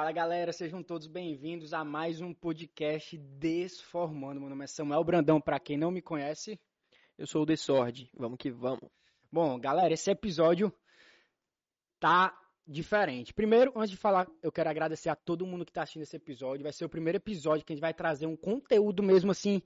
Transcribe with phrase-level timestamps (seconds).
[0.00, 4.40] Fala galera, sejam todos bem-vindos a mais um podcast Desformando.
[4.40, 6.58] Meu nome é Samuel Brandão, para quem não me conhece.
[7.18, 8.88] Eu sou o Desord, vamos que vamos.
[9.30, 10.72] Bom, galera, esse episódio
[12.00, 12.34] tá
[12.66, 13.34] diferente.
[13.34, 16.62] Primeiro, antes de falar, eu quero agradecer a todo mundo que está assistindo esse episódio.
[16.62, 19.60] Vai ser o primeiro episódio que a gente vai trazer um conteúdo mesmo assim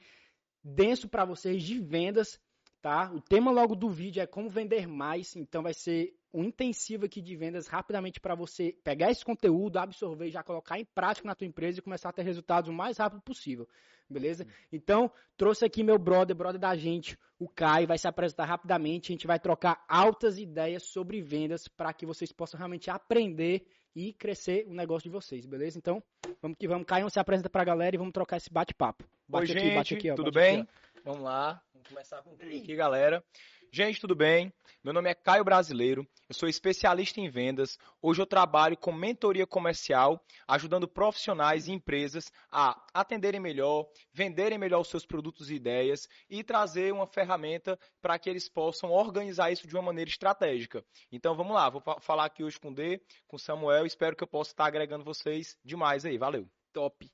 [0.65, 2.41] denso para vocês de vendas,
[2.83, 3.09] tá?
[3.13, 7.23] O tema logo do vídeo é como vender mais, então vai ser um intensivo aqui
[7.23, 11.47] de vendas rapidamente para você pegar esse conteúdo, absorver, já colocar em prática na tua
[11.47, 13.69] empresa e começar a ter resultados o mais rápido possível,
[14.11, 14.45] beleza?
[14.73, 19.15] Então, trouxe aqui meu brother, brother da gente, o Caio, vai se apresentar rapidamente, a
[19.15, 23.65] gente vai trocar altas ideias sobre vendas para que vocês possam realmente aprender
[23.95, 25.79] e crescer o negócio de vocês, beleza?
[25.79, 26.03] Então,
[26.43, 26.85] vamos que vamos.
[26.85, 29.05] Caio se apresenta para a galera e vamos trocar esse bate-papo.
[29.31, 30.63] Oi, aqui, gente, aqui, ó, tudo bem?
[30.63, 30.71] Aqui,
[31.05, 33.23] vamos lá, começar com aqui, galera.
[33.71, 34.53] Gente, tudo bem?
[34.83, 37.77] Meu nome é Caio Brasileiro, eu sou especialista em vendas.
[38.01, 44.81] Hoje eu trabalho com mentoria comercial, ajudando profissionais e empresas a atenderem melhor, venderem melhor
[44.81, 49.67] os seus produtos e ideias e trazer uma ferramenta para que eles possam organizar isso
[49.67, 50.85] de uma maneira estratégica.
[51.11, 54.23] Então vamos lá, vou falar aqui hoje com o D, com o Samuel, espero que
[54.23, 56.17] eu possa estar agregando vocês demais aí.
[56.17, 56.49] Valeu.
[56.73, 57.11] Top.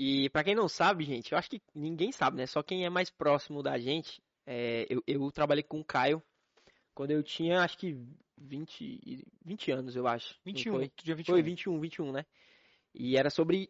[0.00, 2.46] E para quem não sabe, gente, eu acho que ninguém sabe, né?
[2.46, 6.22] Só quem é mais próximo da gente é, eu, eu, trabalhei com o Caio
[6.94, 8.00] quando eu tinha, acho que
[8.38, 10.38] 20, 20 anos, eu acho.
[10.42, 10.92] 21, foi?
[11.02, 11.34] Dia 21.
[11.34, 12.26] Foi 21, 21, né?
[12.94, 13.68] E era sobre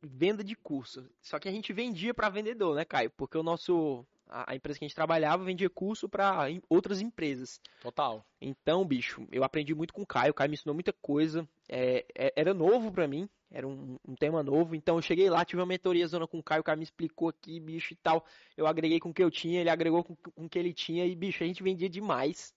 [0.00, 1.10] venda de curso.
[1.20, 3.10] Só que a gente vendia para vendedor, né, Caio?
[3.10, 7.60] Porque o nosso a, empresa que a gente trabalhava vendia curso para outras empresas.
[7.80, 8.24] Total.
[8.40, 10.30] Então, bicho, eu aprendi muito com o Caio.
[10.30, 11.46] O Caio me ensinou muita coisa.
[11.68, 14.74] É, é, era novo para mim, era um, um, tema novo.
[14.74, 16.60] Então, eu cheguei lá, tive uma mentoria zona com o Caio.
[16.60, 18.24] O Caio me explicou aqui, bicho e tal.
[18.56, 21.04] Eu agreguei com o que eu tinha, ele agregou com, com o que ele tinha.
[21.04, 22.54] E, bicho, a gente vendia demais.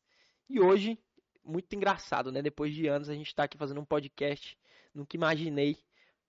[0.50, 0.98] E hoje,
[1.44, 2.42] muito engraçado, né?
[2.42, 4.58] Depois de anos, a gente tá aqui fazendo um podcast.
[4.94, 5.78] Nunca imaginei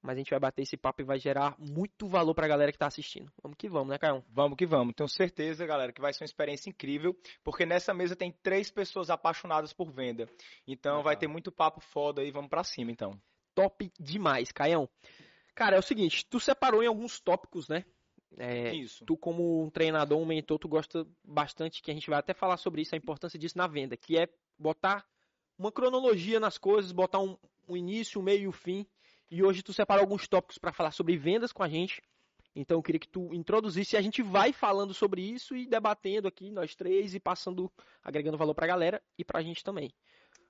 [0.04, 2.70] mas a gente vai bater esse papo e vai gerar muito valor para a galera
[2.70, 3.32] que está assistindo.
[3.42, 4.22] Vamos que vamos, né, Caio?
[4.28, 4.94] Vamos que vamos.
[4.94, 9.08] Tenho certeza, galera, que vai ser uma experiência incrível, porque nessa mesa tem três pessoas
[9.08, 10.28] apaixonadas por venda.
[10.66, 13.18] Então ah, vai ter muito papo foda aí, vamos para cima, então.
[13.54, 14.86] Top demais, Caião.
[15.54, 17.82] Cara, é o seguinte, tu separou em alguns tópicos, né?
[18.36, 19.06] É, isso.
[19.06, 22.58] Tu como um treinador, um mentor, tu gosta bastante, que a gente vai até falar
[22.58, 24.28] sobre isso, a importância disso na venda, que é
[24.58, 25.06] botar
[25.58, 28.86] uma cronologia nas coisas, botar um, um início, um meio e um fim,
[29.34, 32.00] e hoje tu separou alguns tópicos para falar sobre vendas com a gente.
[32.54, 36.28] Então eu queria que tu introduzisse e a gente vai falando sobre isso e debatendo
[36.28, 37.68] aqui nós três e passando,
[38.00, 39.92] agregando valor para a galera e para a gente também.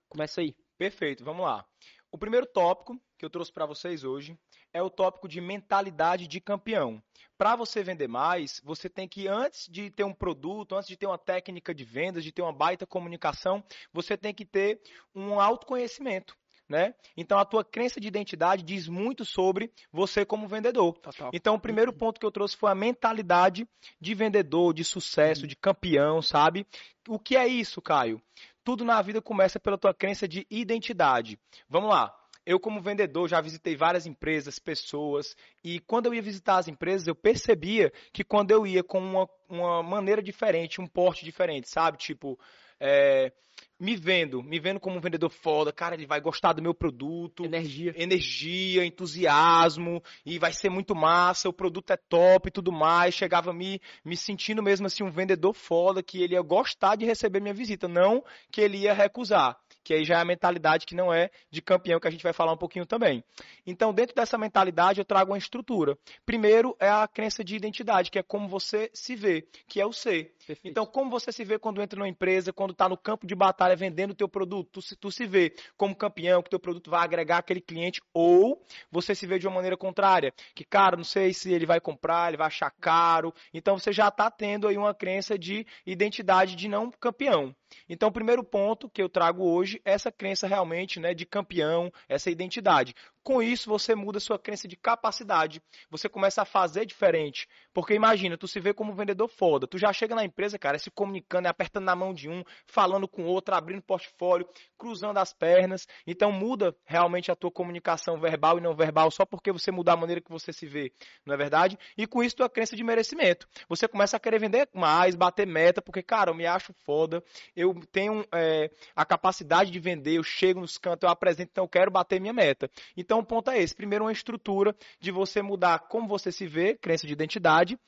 [0.06, 0.54] Começa aí.
[0.76, 1.64] Perfeito, vamos lá.
[2.12, 4.38] O primeiro tópico que eu trouxe para vocês hoje
[4.70, 7.02] é o tópico de mentalidade de campeão.
[7.38, 11.06] Para você vender mais, você tem que, antes de ter um produto, antes de ter
[11.06, 13.64] uma técnica de vendas, de ter uma baita comunicação,
[13.94, 14.82] você tem que ter
[15.14, 16.36] um autoconhecimento
[16.68, 16.94] né?
[17.16, 20.94] Então a tua crença de identidade diz muito sobre você como vendedor.
[20.98, 21.30] Total.
[21.32, 23.68] Então o primeiro ponto que eu trouxe foi a mentalidade
[24.00, 25.48] de vendedor, de sucesso, uhum.
[25.48, 26.66] de campeão, sabe?
[27.08, 28.20] O que é isso, Caio?
[28.64, 31.38] Tudo na vida começa pela tua crença de identidade.
[31.68, 32.14] Vamos lá.
[32.46, 37.06] Eu, como vendedor, já visitei várias empresas, pessoas, e quando eu ia visitar as empresas,
[37.06, 41.96] eu percebia que quando eu ia com uma, uma maneira diferente, um porte diferente, sabe?
[41.96, 42.38] Tipo,
[42.78, 43.32] é,
[43.78, 47.44] me vendo, me vendo como um vendedor foda, cara, ele vai gostar do meu produto.
[47.44, 47.92] Energia.
[47.96, 53.14] Energia, entusiasmo, e vai ser muito massa, o produto é top e tudo mais.
[53.14, 57.40] Chegava me, me sentindo mesmo assim um vendedor foda, que ele ia gostar de receber
[57.40, 61.12] minha visita, não que ele ia recusar que aí já é a mentalidade que não
[61.12, 63.22] é de campeão, que a gente vai falar um pouquinho também.
[63.66, 65.96] Então, dentro dessa mentalidade, eu trago uma estrutura.
[66.24, 69.92] Primeiro é a crença de identidade, que é como você se vê, que é o
[69.92, 70.34] ser.
[70.46, 70.70] Perfeito.
[70.70, 73.74] Então, como você se vê quando entra numa empresa, quando está no campo de batalha
[73.74, 77.02] vendendo o teu produto, tu se, tu se vê como campeão, que teu produto vai
[77.02, 81.32] agregar aquele cliente, ou você se vê de uma maneira contrária, que, cara, não sei
[81.32, 83.32] se ele vai comprar, ele vai achar caro.
[83.52, 87.54] Então, você já está tendo aí uma crença de identidade de não campeão.
[87.88, 91.90] Então, o primeiro ponto que eu trago hoje é essa crença realmente né, de campeão,
[92.08, 92.94] essa identidade.
[93.24, 95.62] Com isso, você muda sua crença de capacidade.
[95.90, 97.48] Você começa a fazer diferente.
[97.72, 99.66] Porque imagina, tu se vê como um vendedor foda.
[99.66, 103.24] Tu já chega na empresa, cara, se comunicando, apertando na mão de um, falando com
[103.24, 105.88] outro, abrindo portfólio, cruzando as pernas.
[106.06, 109.96] Então muda realmente a tua comunicação verbal e não verbal só porque você mudar a
[109.96, 110.92] maneira que você se vê.
[111.24, 111.78] Não é verdade?
[111.96, 113.48] E com isso, tua crença de merecimento.
[113.70, 117.24] Você começa a querer vender mais, bater meta, porque, cara, eu me acho foda.
[117.56, 121.68] Eu tenho é, a capacidade de vender, eu chego nos cantos, eu apresento, então eu
[121.68, 122.70] quero bater minha meta.
[122.96, 123.74] Então, então, o ponto é esse.
[123.74, 127.78] Primeiro, uma estrutura de você mudar como você se vê, crença de identidade.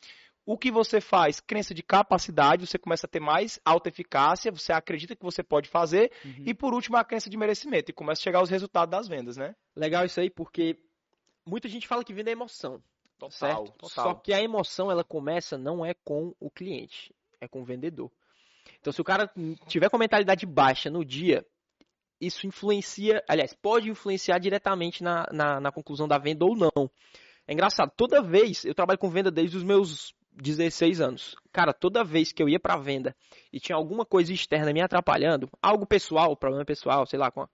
[0.45, 1.41] O que você faz?
[1.41, 5.69] Crença de capacidade, você começa a ter mais alta eficácia, você acredita que você pode
[5.69, 6.13] fazer.
[6.25, 6.45] Uhum.
[6.47, 7.91] E por último, a crença de merecimento.
[7.91, 9.57] E começa a chegar os resultados das vendas, né?
[9.75, 10.79] Legal isso aí, porque
[11.45, 12.81] muita gente fala que venda é emoção.
[13.31, 13.89] certo?
[13.89, 18.13] Só que a emoção ela começa não é com o cliente, é com o vendedor.
[18.81, 19.29] Então, se o cara
[19.67, 21.45] tiver com a mentalidade baixa no dia,
[22.21, 26.91] isso influencia, aliás, pode influenciar diretamente na, na, na, conclusão da venda ou não.
[27.47, 31.37] É engraçado, toda vez, eu trabalho com venda desde os meus 16 anos.
[31.53, 33.15] Cara, toda vez que eu ia pra venda
[33.53, 37.47] e tinha alguma coisa externa me atrapalhando, algo pessoal, problema pessoal, sei lá, com,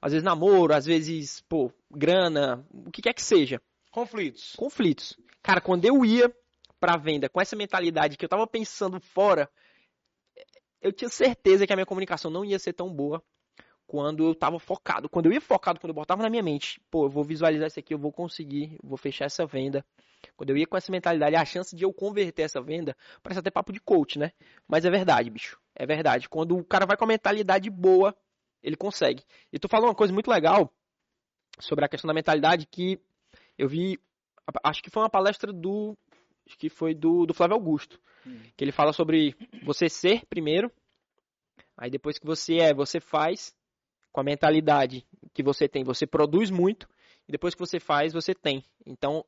[0.00, 3.60] às vezes namoro, às vezes, pô, grana, o que quer que seja.
[3.90, 4.54] Conflitos.
[4.56, 5.16] Conflitos.
[5.42, 6.32] Cara, quando eu ia
[6.78, 9.50] pra venda com essa mentalidade que eu tava pensando fora,
[10.80, 13.22] eu tinha certeza que a minha comunicação não ia ser tão boa
[13.88, 15.08] quando eu estava focado.
[15.08, 17.80] Quando eu ia focado, quando eu botava na minha mente, pô, eu vou visualizar isso
[17.80, 19.84] aqui, eu vou conseguir, vou fechar essa venda.
[20.36, 23.50] Quando eu ia com essa mentalidade, a chance de eu converter essa venda, parece até
[23.50, 24.30] papo de coach, né?
[24.68, 25.58] Mas é verdade, bicho.
[25.74, 26.28] É verdade.
[26.28, 28.14] Quando o cara vai com a mentalidade boa,
[28.62, 29.24] ele consegue.
[29.50, 30.70] E tu falou uma coisa muito legal
[31.58, 33.00] sobre a questão da mentalidade que
[33.56, 33.98] eu vi,
[34.62, 35.96] acho que foi uma palestra do,
[36.46, 37.98] acho que foi do, do Flávio Augusto.
[38.26, 38.38] Hum.
[38.54, 40.70] Que ele fala sobre você ser primeiro,
[41.74, 43.56] aí depois que você é, você faz,
[44.12, 46.88] com a mentalidade que você tem, você produz muito,
[47.28, 48.64] e depois que você faz, você tem.
[48.86, 49.24] Então,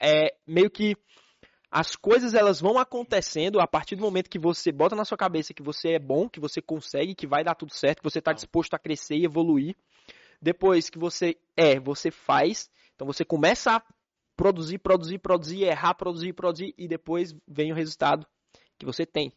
[0.00, 0.96] é meio que
[1.70, 5.52] as coisas elas vão acontecendo a partir do momento que você bota na sua cabeça
[5.52, 8.32] que você é bom, que você consegue, que vai dar tudo certo, que você está
[8.32, 9.74] disposto a crescer e evoluir.
[10.40, 12.70] Depois que você é, você faz.
[12.94, 13.82] Então você começa a
[14.36, 18.24] produzir, produzir, produzir, errar, produzir, produzir e depois vem o resultado
[18.78, 19.32] que você tem.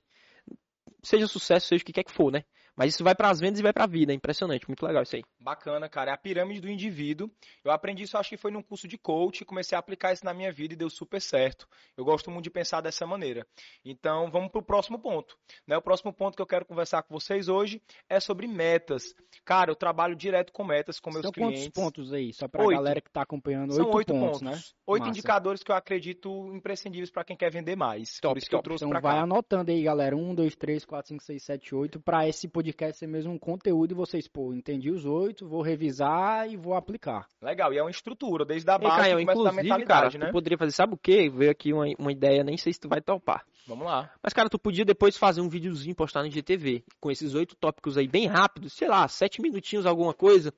[1.02, 2.44] Seja sucesso, seja o que quer que for, né?
[2.78, 4.12] Mas isso vai para as vendas e vai para a vida.
[4.14, 5.24] É impressionante, muito legal isso aí.
[5.48, 6.12] Bacana, cara.
[6.12, 7.32] É a pirâmide do indivíduo.
[7.64, 10.34] Eu aprendi isso, acho que foi num curso de coach, comecei a aplicar isso na
[10.34, 11.66] minha vida e deu super certo.
[11.96, 13.48] Eu gosto muito de pensar dessa maneira.
[13.86, 15.38] Então, vamos para o próximo ponto.
[15.66, 15.78] Né?
[15.78, 19.16] O próximo ponto que eu quero conversar com vocês hoje é sobre metas.
[19.46, 21.70] Cara, eu trabalho direto com metas com meus São clientes.
[21.70, 22.34] quantos pontos aí?
[22.34, 23.72] Só para a galera que está acompanhando.
[23.72, 24.62] São oito, oito pontos, pontos, né?
[24.86, 25.12] Oito Massa.
[25.12, 28.20] indicadores que eu acredito imprescindíveis para quem quer vender mais.
[28.20, 28.66] Top, Por isso que eu top.
[28.66, 29.22] trouxe Então vai cá.
[29.22, 30.14] anotando aí, galera.
[30.14, 32.02] Um, dois, três, quatro, cinco, seis, sete, oito.
[32.02, 36.50] Para esse podcast ser mesmo um conteúdo e vocês, pô, entendi os oito, vou revisar
[36.50, 37.28] e vou aplicar.
[37.42, 40.12] Legal, e é uma estrutura, desde a Ei, base Caio, que começa da inclusive, mentalidade,
[40.12, 40.30] cara, né?
[40.30, 41.30] tu poderia fazer, sabe o quê?
[41.30, 43.46] Veio aqui uma, uma ideia, nem sei se tu vai topar.
[43.68, 44.10] Vamos lá.
[44.24, 47.98] Mas, cara, tu podia depois fazer um videozinho postar no GTV, com esses oito tópicos
[47.98, 50.54] aí bem rápidos, sei lá, sete minutinhos, alguma coisa,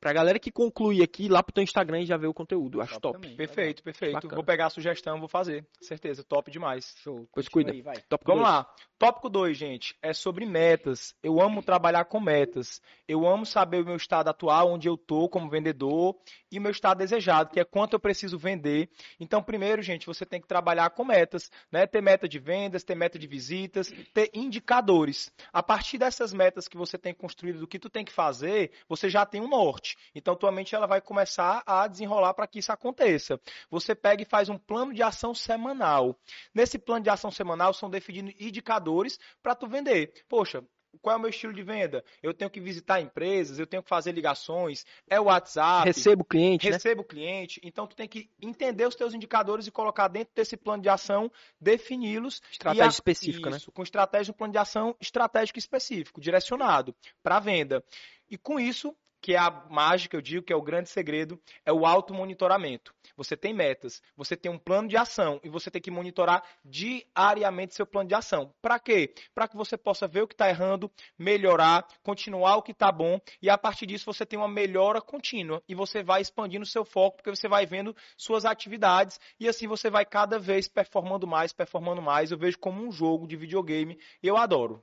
[0.00, 2.80] pra galera que conclui aqui, ir lá pro teu Instagram e já ver o conteúdo.
[2.80, 3.20] Acho top.
[3.20, 3.36] também.
[3.36, 4.14] Perfeito, perfeito.
[4.14, 4.34] Bacana.
[4.34, 5.66] Vou pegar a sugestão, vou fazer.
[5.80, 6.94] Certeza, top demais.
[7.02, 7.28] Show.
[7.32, 7.72] Pois cuida.
[7.72, 7.82] Aí.
[8.08, 8.54] Tópico Vamos dois.
[8.54, 8.74] lá.
[8.98, 11.14] Tópico 2, gente, é sobre metas.
[11.22, 12.82] Eu amo trabalhar com metas.
[13.06, 16.16] Eu amo saber o meu estado atual, onde eu tô como vendedor
[16.50, 18.90] e o meu estado desejado, que é quanto eu preciso vender.
[19.20, 21.86] Então, primeiro, gente, você tem que trabalhar com metas, né?
[21.86, 25.32] Ter meta de vendas, ter meta de visitas, ter indicadores.
[25.52, 29.08] A partir dessas metas que você tem construído, do que tu tem que fazer, você
[29.08, 29.87] já tem um norte.
[30.14, 33.40] Então, tua mente ela vai começar a desenrolar para que isso aconteça.
[33.70, 36.18] Você pega e faz um plano de ação semanal.
[36.54, 40.12] Nesse plano de ação semanal são definidos indicadores para tu vender.
[40.28, 40.62] Poxa,
[41.02, 42.02] qual é o meu estilo de venda?
[42.22, 46.24] Eu tenho que visitar empresas, eu tenho que fazer ligações, é o WhatsApp, Receba o
[46.24, 46.72] cliente, né?
[46.72, 47.60] recebo o cliente.
[47.62, 51.30] Então tu tem que entender os teus indicadores e colocar dentro desse plano de ação,
[51.60, 53.58] defini-los Estratégia a- específica, né?
[53.58, 57.84] isso, Com estratégia, um plano de ação estratégico específico, direcionado para venda.
[58.30, 61.72] E com isso, que é a mágica, eu digo que é o grande segredo, é
[61.72, 62.94] o automonitoramento.
[63.16, 67.74] Você tem metas, você tem um plano de ação e você tem que monitorar diariamente
[67.74, 68.54] seu plano de ação.
[68.62, 69.12] Para quê?
[69.34, 73.20] Para que você possa ver o que está errando, melhorar, continuar o que está bom
[73.42, 77.16] e a partir disso você tem uma melhora contínua e você vai expandindo seu foco
[77.16, 82.00] porque você vai vendo suas atividades e assim você vai cada vez performando mais, performando
[82.00, 82.30] mais.
[82.30, 84.82] Eu vejo como um jogo de videogame e eu adoro.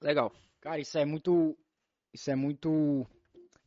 [0.00, 0.32] Legal.
[0.60, 1.56] Cara, isso é muito.
[2.12, 3.06] Isso é muito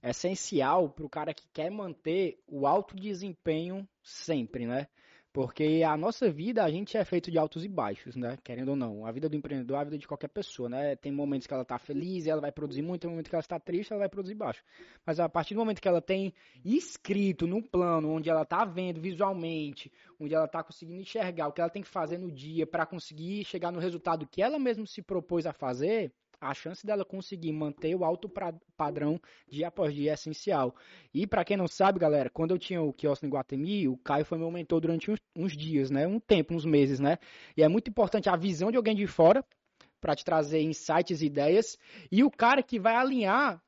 [0.10, 4.88] essencial para o cara que quer manter o alto desempenho sempre, né?
[5.36, 8.38] Porque a nossa vida, a gente é feito de altos e baixos, né?
[8.42, 9.06] Querendo ou não.
[9.06, 10.96] A vida do empreendedor é a vida de qualquer pessoa, né?
[10.96, 13.42] Tem momentos que ela tá feliz e ela vai produzir muito, tem momentos que ela
[13.42, 14.64] está triste ela vai produzir baixo.
[15.06, 16.34] Mas a partir do momento que ela tem
[16.64, 21.60] escrito num plano, onde ela tá vendo visualmente, onde ela tá conseguindo enxergar o que
[21.60, 25.02] ela tem que fazer no dia para conseguir chegar no resultado que ela mesma se
[25.02, 30.12] propôs a fazer, a chance dela conseguir manter o alto pra- padrão dia após dia
[30.12, 30.76] é essencial.
[31.14, 34.26] E para quem não sabe, galera, quando eu tinha o quiosque no Guatemi, o Caio
[34.26, 36.08] foi meu mentor durante uns, uns dias, né?
[36.08, 37.18] Um tempo, uns meses, né?
[37.56, 39.44] E é muito importante a visão de alguém de fora
[40.00, 41.78] para te trazer insights e ideias
[42.12, 43.62] e o cara que vai alinhar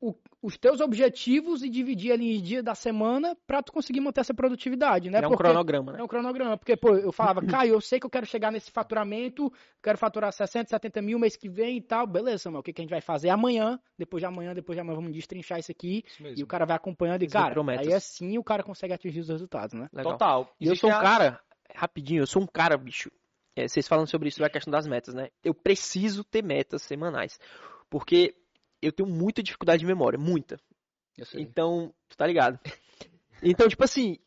[0.00, 0.14] o-
[0.46, 4.32] os teus objetivos e dividir ali em dia da semana pra tu conseguir manter essa
[4.32, 5.18] produtividade, né?
[5.18, 5.98] É um Porque- cronograma, né?
[6.00, 8.70] É um cronograma, porque, pô, eu falava, Caio, eu sei que eu quero chegar nesse
[8.70, 12.72] faturamento, quero faturar 60, 70 mil mês que vem e tal, beleza, Samuel, o que,
[12.72, 15.72] que a gente vai fazer amanhã, depois de amanhã, depois de amanhã, vamos destrinchar isso
[15.72, 19.20] aqui, Isso e o cara vai acompanhando, e cara, aí assim o cara consegue atingir
[19.20, 19.88] os resultados, né?
[19.92, 20.12] Legal.
[20.12, 20.54] Total.
[20.60, 21.40] E eu sou um a- cara,
[21.74, 23.10] rapidinho, eu sou um cara, bicho.
[23.56, 25.28] é, vocês falando sobre isso, a questão das metas, né?
[25.42, 27.38] Eu preciso ter metas semanais.
[27.90, 28.34] Porque
[28.80, 30.60] eu tenho muita dificuldade de memória, muita.
[31.34, 32.58] Então, tu tá ligado?
[33.42, 34.18] Então, tipo assim,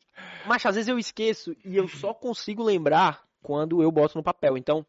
[0.45, 4.55] mas às vezes eu esqueço e eu só consigo lembrar quando eu boto no papel.
[4.55, 4.85] Então,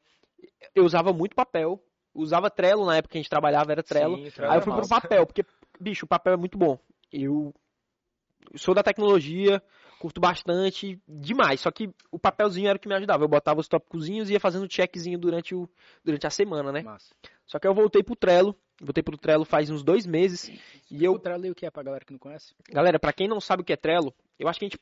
[0.74, 1.82] eu usava muito papel,
[2.14, 4.16] usava Trello na época que a gente trabalhava, era Trello.
[4.16, 5.44] Sim, Trello Aí eu é fui pro papel, porque,
[5.80, 6.78] bicho, o papel é muito bom.
[7.10, 7.54] Eu
[8.56, 9.62] sou da tecnologia,
[9.98, 11.60] curto bastante, demais.
[11.60, 13.24] Só que o papelzinho era o que me ajudava.
[13.24, 15.68] Eu botava os tópicozinhos e ia fazendo checkzinho durante, o,
[16.04, 16.82] durante a semana, né?
[16.82, 17.14] Massa.
[17.46, 18.56] Só que eu voltei pro Trello.
[18.80, 20.50] Voltei pro Trello faz uns dois meses.
[20.90, 22.54] E eu O Trello aí o que é pra galera que não conhece?
[22.70, 24.78] Galera, pra quem não sabe o que é Trello, eu acho que a gente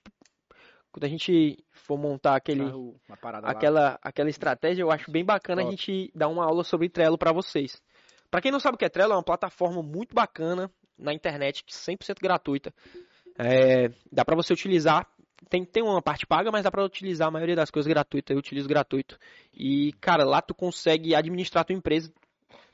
[0.90, 3.50] quando a gente for montar aquele Ah, lá.
[3.50, 5.76] aquela aquela estratégia, eu acho bem bacana a Top.
[5.76, 7.82] gente dar uma aula sobre Trello pra vocês.
[8.30, 11.62] Pra quem não sabe o que é Trello, é uma plataforma muito bacana na internet,
[11.64, 12.72] que 100% gratuita.
[13.38, 15.06] É, dá pra você utilizar
[15.48, 18.34] tem, tem uma parte paga, mas dá pra utilizar a maioria das coisas gratuitas.
[18.34, 19.18] Eu utilizo gratuito.
[19.54, 22.12] E, cara, lá tu consegue administrar tua empresa.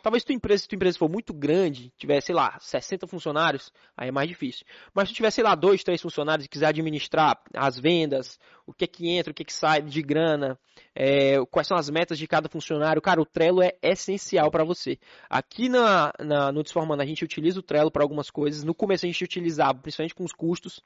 [0.04, 4.08] Talvez tua empresa, se tua empresa for muito grande, tiver, sei lá, 60 funcionários, aí
[4.08, 4.66] é mais difícil.
[4.92, 8.74] Mas se tu tiver, sei lá, dois, três funcionários e quiser administrar as vendas, o
[8.74, 10.58] que é que entra, o que é que sai de grana,
[10.94, 14.98] é, quais são as metas de cada funcionário, cara, o Trello é essencial para você.
[15.26, 18.62] Aqui na, na, no Desformando a gente utiliza o Trello para algumas coisas.
[18.62, 20.82] No começo a gente utilizava, principalmente com os custos,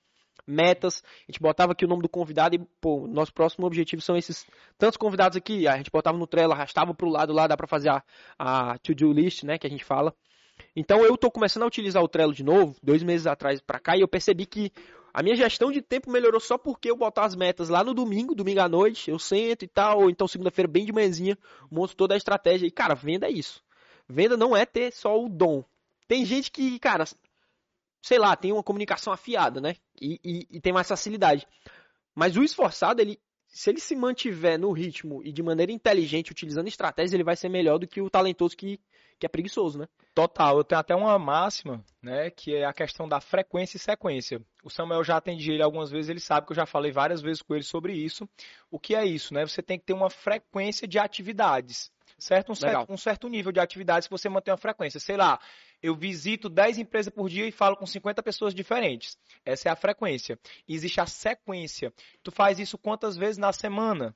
[0.46, 4.16] metas, a gente botava aqui o nome do convidado e, pô, nosso próximo objetivo são
[4.16, 7.66] esses tantos convidados aqui, a gente botava no Trello, arrastava pro lado lá, dá para
[7.66, 8.02] fazer a,
[8.38, 10.14] a to-do list, né, que a gente fala.
[10.74, 13.96] Então eu tô começando a utilizar o Trello de novo, dois meses atrás para cá,
[13.96, 14.72] e eu percebi que
[15.12, 18.34] a minha gestão de tempo melhorou só porque eu botar as metas lá no domingo,
[18.34, 21.36] domingo à noite, eu sento e tal, ou então segunda-feira bem de manhãzinha,
[21.70, 22.66] monto toda a estratégia.
[22.66, 23.62] E, cara, venda é isso.
[24.08, 25.64] Venda não é ter só o dom.
[26.06, 27.04] Tem gente que, cara,
[28.02, 29.74] sei lá, tem uma comunicação afiada, né?
[30.00, 31.46] E, e, e tem mais facilidade.
[32.14, 36.68] Mas o esforçado, ele, se ele se mantiver no ritmo e de maneira inteligente, utilizando
[36.68, 38.80] estratégias, ele vai ser melhor do que o talentoso que,
[39.18, 39.86] que é preguiçoso, né?
[40.14, 44.42] Total, eu tenho até uma máxima, né, que é a questão da frequência e sequência.
[44.64, 47.40] O Samuel já atendi ele algumas vezes, ele sabe que eu já falei várias vezes
[47.40, 48.28] com ele sobre isso.
[48.68, 49.46] O que é isso, né?
[49.46, 52.52] Você tem que ter uma frequência de atividades, certo?
[52.52, 54.98] Um, certo, um certo nível de atividades que você mantém uma frequência.
[54.98, 55.38] Sei lá,
[55.82, 59.16] eu visito 10 empresas por dia e falo com 50 pessoas diferentes.
[59.44, 60.38] Essa é a frequência.
[60.66, 61.92] E existe a sequência.
[62.22, 64.14] Tu faz isso quantas vezes na semana?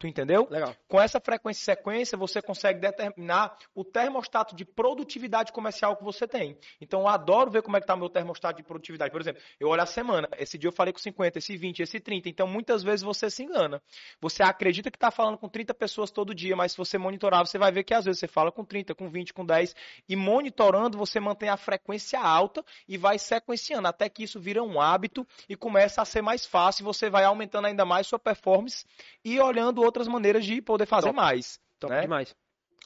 [0.00, 0.48] Tu entendeu?
[0.50, 0.74] Legal.
[0.88, 6.26] Com essa frequência e sequência, você consegue determinar o termostato de produtividade comercial que você
[6.26, 6.56] tem.
[6.80, 9.12] Então, eu adoro ver como é que está o meu termostato de produtividade.
[9.12, 12.00] Por exemplo, eu olho a semana, esse dia eu falei com 50, esse 20, esse
[12.00, 12.30] 30.
[12.30, 13.82] Então, muitas vezes você se engana.
[14.22, 17.58] Você acredita que está falando com 30 pessoas todo dia, mas se você monitorar, você
[17.58, 19.76] vai ver que às vezes você fala com 30, com 20, com 10.
[20.08, 24.80] E monitorando, você mantém a frequência alta e vai sequenciando, até que isso vira um
[24.80, 26.86] hábito e começa a ser mais fácil.
[26.86, 28.86] Você vai aumentando ainda mais sua performance
[29.22, 31.16] e olhando outras maneiras de poder fazer Top.
[31.16, 31.60] mais.
[31.78, 32.00] Top né?
[32.02, 32.34] demais.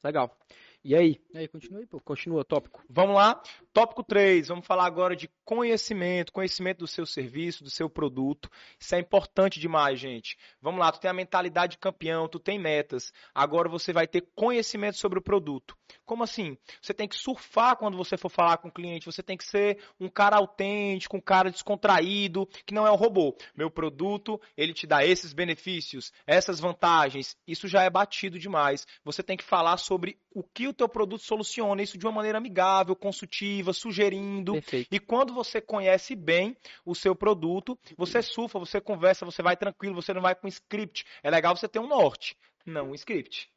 [0.02, 0.36] Legal.
[0.84, 1.18] E aí?
[1.32, 1.98] E aí, continua aí, pô.
[1.98, 2.84] Continua, tópico.
[2.90, 3.42] Vamos lá.
[3.72, 8.50] Tópico 3, vamos falar agora de conhecimento, conhecimento do seu serviço, do seu produto.
[8.78, 10.36] Isso é importante demais, gente.
[10.60, 13.12] Vamos lá, tu tem a mentalidade de campeão, tu tem metas.
[13.34, 15.74] Agora você vai ter conhecimento sobre o produto.
[16.04, 16.56] Como assim?
[16.80, 19.78] Você tem que surfar quando você for falar com o cliente, você tem que ser
[19.98, 23.36] um cara autêntico, um cara descontraído, que não é um robô.
[23.56, 27.36] Meu produto, ele te dá esses benefícios, essas vantagens.
[27.46, 28.86] Isso já é batido demais.
[29.02, 32.38] Você tem que falar sobre o que o teu produto soluciona, isso de uma maneira
[32.38, 34.52] amigável, consultiva, sugerindo.
[34.54, 34.88] Perfeito.
[34.90, 39.94] E quando você conhece bem o seu produto, você surfa, você conversa, você vai tranquilo,
[39.94, 41.04] você não vai com script.
[41.22, 43.48] É legal você ter um norte, não um script.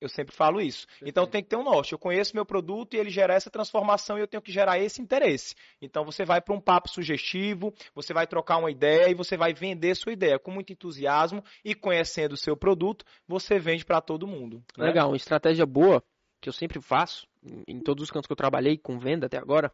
[0.00, 0.86] Eu sempre falo isso.
[1.04, 1.92] Então tem que ter um norte.
[1.92, 5.02] Eu conheço meu produto e ele gera essa transformação e eu tenho que gerar esse
[5.02, 5.54] interesse.
[5.80, 9.52] Então você vai para um papo sugestivo, você vai trocar uma ideia e você vai
[9.52, 14.26] vender sua ideia com muito entusiasmo e conhecendo o seu produto, você vende para todo
[14.26, 14.64] mundo.
[14.76, 14.86] né?
[14.86, 16.02] Legal, uma estratégia boa
[16.40, 17.26] que eu sempre faço
[17.66, 19.72] em- todos os cantos que eu trabalhei com venda até agora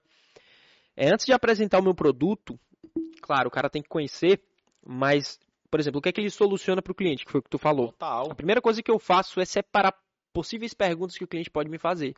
[0.96, 2.58] é antes de apresentar o meu produto,
[3.20, 4.42] claro, o cara tem que conhecer,
[4.84, 5.38] mas,
[5.70, 7.50] por exemplo, o que é que ele soluciona para o cliente, que foi o que
[7.50, 7.88] tu falou.
[7.88, 8.30] Total.
[8.30, 9.94] A primeira coisa que eu faço é separar
[10.32, 12.14] possíveis perguntas que o cliente pode me fazer.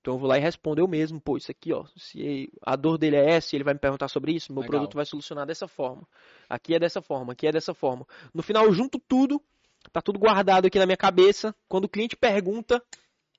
[0.00, 2.98] Então eu vou lá e respondo eu mesmo, pô, isso aqui, ó, se a dor
[2.98, 4.72] dele é essa, ele vai me perguntar sobre isso, meu Legal.
[4.72, 6.06] produto vai solucionar dessa forma.
[6.48, 8.06] Aqui é dessa forma, aqui é dessa forma.
[8.34, 9.42] No final eu junto tudo,
[9.90, 11.54] tá tudo guardado aqui na minha cabeça.
[11.66, 12.82] Quando o cliente pergunta,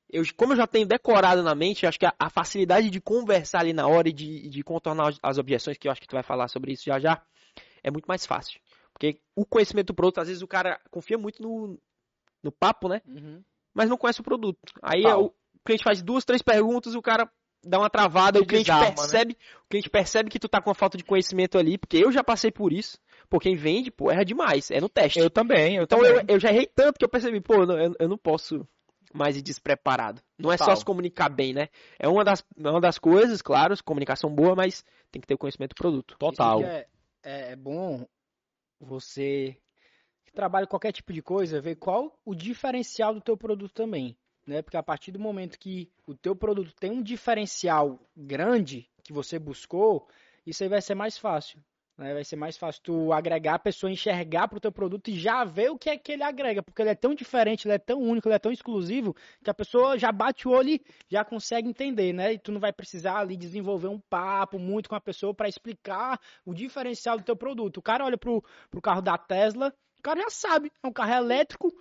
[0.09, 3.59] eu, como eu já tenho decorado na mente, acho que a, a facilidade de conversar
[3.59, 6.23] ali na hora e de, de contornar as, objeções, que eu acho que tu vai
[6.23, 7.21] falar sobre isso já já,
[7.83, 8.59] é muito mais fácil.
[8.93, 11.77] Porque o conhecimento do produto, às vezes o cara confia muito no,
[12.41, 13.01] no papo, né?
[13.05, 13.43] Uhum.
[13.73, 14.59] Mas não conhece o produto.
[14.81, 15.33] Aí o
[15.65, 17.29] cliente faz duas, três perguntas e o cara
[17.61, 18.95] dá uma travada, o cliente desarma, né?
[18.95, 22.11] percebe, o cliente percebe que tu tá com uma falta de conhecimento ali, porque eu
[22.11, 22.97] já passei por isso.
[23.27, 25.19] Pô, quem vende, pô, erra demais, é no teste.
[25.19, 26.13] Eu também, eu então também.
[26.29, 28.65] eu, eu já errei tanto que eu percebi, pô, eu- eu não posso
[29.15, 30.21] mais despreparado.
[30.37, 30.77] Não é só Total.
[30.77, 31.69] se comunicar bem, né?
[31.97, 35.37] É uma das, é uma das coisas, claro, comunicação boa, mas tem que ter o
[35.37, 36.17] conhecimento do produto.
[36.19, 36.61] Total.
[36.61, 36.85] É,
[37.23, 38.05] é, é bom
[38.79, 39.57] você
[40.25, 44.61] que trabalha qualquer tipo de coisa ver qual o diferencial do teu produto também, né?
[44.61, 49.39] Porque a partir do momento que o teu produto tem um diferencial grande que você
[49.39, 50.07] buscou,
[50.45, 51.63] isso aí vai ser mais fácil.
[51.97, 52.13] Né?
[52.13, 55.69] Vai ser mais fácil tu agregar a pessoa, enxergar pro teu produto e já ver
[55.71, 58.27] o que é que ele agrega, porque ele é tão diferente, ele é tão único,
[58.27, 62.13] ele é tão exclusivo, que a pessoa já bate o olho e já consegue entender,
[62.13, 62.33] né?
[62.33, 66.19] E tu não vai precisar ali desenvolver um papo muito com a pessoa para explicar
[66.45, 67.77] o diferencial do teu produto.
[67.77, 71.13] O cara olha pro, pro carro da Tesla, o cara já sabe, é um carro
[71.13, 71.73] elétrico,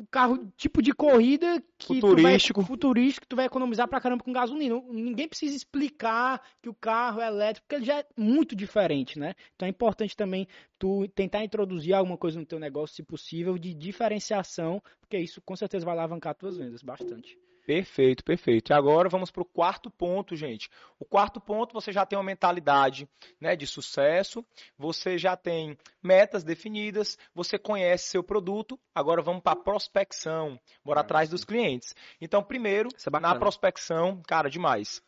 [0.00, 2.60] um carro tipo de corrida que Futurístico.
[2.60, 4.82] Tu vai, futurístico, tu vai economizar pra caramba com gasolina.
[4.88, 9.34] Ninguém precisa explicar que o carro é elétrico, porque ele já é muito diferente, né?
[9.54, 13.74] Então é importante também tu tentar introduzir alguma coisa no teu negócio, se possível, de
[13.74, 17.38] diferenciação, porque isso com certeza vai alavancar tuas vendas bastante.
[17.70, 18.72] Perfeito, perfeito.
[18.72, 20.68] E agora vamos para o quarto ponto, gente.
[20.98, 23.08] O quarto ponto, você já tem uma mentalidade
[23.40, 24.44] né, de sucesso,
[24.76, 28.76] você já tem metas definidas, você conhece seu produto.
[28.92, 31.94] Agora vamos para a prospecção, bora atrás dos clientes.
[32.20, 35.00] Então, primeiro, é na prospecção, cara, demais.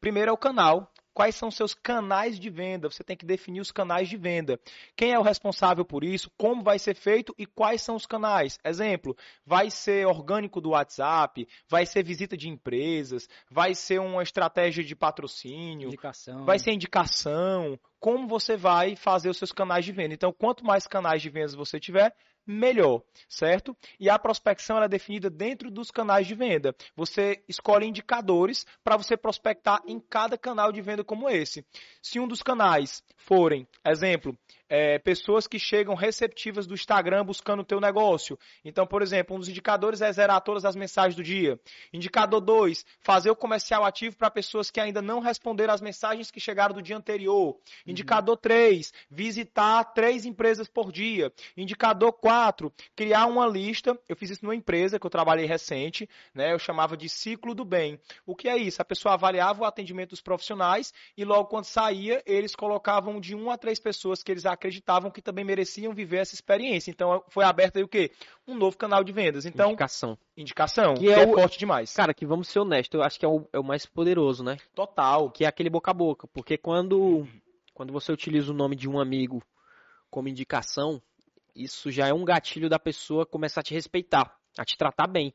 [0.00, 0.92] Primeiro é o canal.
[1.18, 2.88] Quais são seus canais de venda?
[2.88, 4.56] Você tem que definir os canais de venda.
[4.94, 6.30] Quem é o responsável por isso?
[6.38, 8.56] Como vai ser feito e quais são os canais?
[8.64, 14.84] Exemplo, vai ser orgânico do WhatsApp, vai ser visita de empresas, vai ser uma estratégia
[14.84, 16.44] de patrocínio, Indicação.
[16.44, 17.76] vai ser indicação.
[17.98, 20.14] Como você vai fazer os seus canais de venda?
[20.14, 22.14] Então, quanto mais canais de vendas você tiver,
[22.48, 23.76] melhor, certo?
[24.00, 26.74] E a prospecção é definida dentro dos canais de venda.
[26.96, 31.64] Você escolhe indicadores para você prospectar em cada canal de venda como esse.
[32.02, 34.36] Se um dos canais forem, exemplo,
[34.68, 38.38] é, pessoas que chegam receptivas do Instagram buscando o teu negócio.
[38.64, 41.58] Então, por exemplo, um dos indicadores é zerar todas as mensagens do dia.
[41.92, 46.40] Indicador 2, fazer o comercial ativo para pessoas que ainda não responderam as mensagens que
[46.40, 47.58] chegaram do dia anterior.
[47.86, 51.32] Indicador 3, visitar três empresas por dia.
[51.56, 53.98] Indicador 4, criar uma lista.
[54.08, 56.52] Eu fiz isso numa empresa que eu trabalhei recente, né?
[56.52, 57.98] Eu chamava de ciclo do bem.
[58.26, 58.82] O que é isso?
[58.82, 63.50] A pessoa avaliava o atendimento dos profissionais e logo quando saía, eles colocavam de um
[63.50, 66.90] a três pessoas que eles acreditavam que também mereciam viver essa experiência.
[66.90, 68.10] Então foi aberto aí o quê?
[68.46, 69.46] Um novo canal de vendas.
[69.46, 70.18] Então, Indicação.
[70.36, 71.92] indicação, Que que é é, o- forte demais.
[71.94, 74.56] Cara, que vamos ser honestos, eu acho que é o, é o mais poderoso, né?
[74.74, 75.30] Total.
[75.30, 77.26] que é aquele boca a boca, porque quando
[77.72, 79.40] quando você utiliza o nome de um amigo
[80.10, 81.00] como indicação,
[81.54, 85.32] isso já é um gatilho da pessoa começar a te respeitar, a te tratar bem.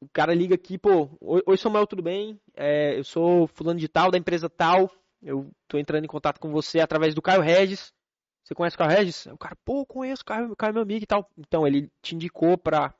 [0.00, 2.38] O cara liga aqui, pô, oi, oi Samuel, tudo bem?
[2.54, 4.90] É, eu sou fulano de tal, da empresa tal,
[5.22, 7.92] eu tô entrando em contato com você através do Caio Regis.
[8.44, 9.26] Você conhece o Caio Regis?
[9.26, 11.28] O cara, pô, conheço o o Caio é meu amigo e tal.
[11.38, 12.94] Então, ele te indicou pra,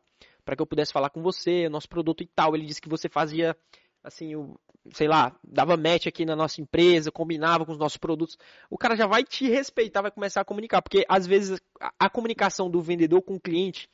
[0.45, 2.55] pra que eu pudesse falar com você, nosso produto e tal.
[2.55, 3.55] Ele disse que você fazia,
[4.03, 4.59] assim, o,
[4.93, 8.37] sei lá, dava match aqui na nossa empresa, combinava com os nossos produtos,
[8.69, 12.11] o cara já vai te respeitar, vai começar a comunicar, porque às vezes a, a
[12.11, 13.89] comunicação do vendedor com o cliente,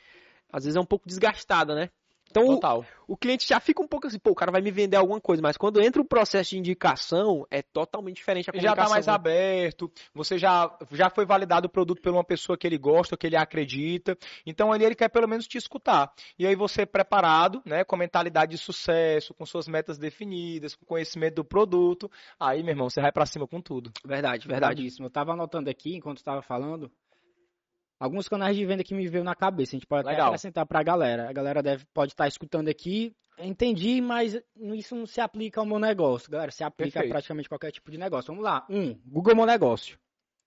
[0.52, 1.90] às vezes é um pouco desgastada, né?
[2.30, 2.84] Então o, Total.
[3.08, 5.42] o cliente já fica um pouco assim, pô, o cara vai me vender alguma coisa,
[5.42, 8.84] mas quando entra o processo de indicação, é totalmente diferente a Ele já comunicação.
[8.84, 9.12] está mais né?
[9.12, 13.26] aberto, você já, já foi validado o produto por uma pessoa que ele gosta, que
[13.26, 14.16] ele acredita.
[14.46, 16.12] Então ali ele quer pelo menos te escutar.
[16.38, 21.36] E aí você preparado, né, com mentalidade de sucesso, com suas metas definidas, com conhecimento
[21.36, 23.90] do produto, aí, meu irmão, você vai pra cima com tudo.
[24.04, 24.74] Verdade, verdade.
[24.74, 25.06] Verdadíssimo.
[25.06, 26.90] Eu tava anotando aqui, enquanto estava falando,
[28.00, 29.76] alguns canais de venda que me veio na cabeça.
[29.76, 30.28] A gente pode até Legal.
[30.28, 31.28] acrescentar pra galera.
[31.28, 33.14] A galera deve, pode estar escutando aqui.
[33.38, 34.38] Entendi, mas
[34.74, 36.30] isso não se aplica ao meu negócio.
[36.30, 37.12] Galera, se aplica Perfeito.
[37.12, 38.28] a praticamente qualquer tipo de negócio.
[38.28, 38.66] Vamos lá.
[38.68, 39.98] Um, Google Meu Negócio.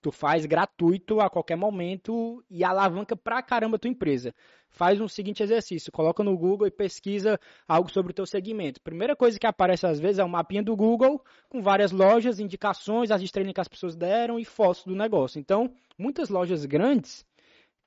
[0.01, 4.35] Tu faz gratuito a qualquer momento e alavanca pra caramba a tua empresa.
[4.69, 8.81] Faz um seguinte exercício, coloca no Google e pesquisa algo sobre o teu segmento.
[8.81, 13.11] Primeira coisa que aparece às vezes é um mapinha do Google com várias lojas, indicações,
[13.11, 15.39] as estrelas que as pessoas deram e fotos do negócio.
[15.39, 17.25] Então, muitas lojas grandes,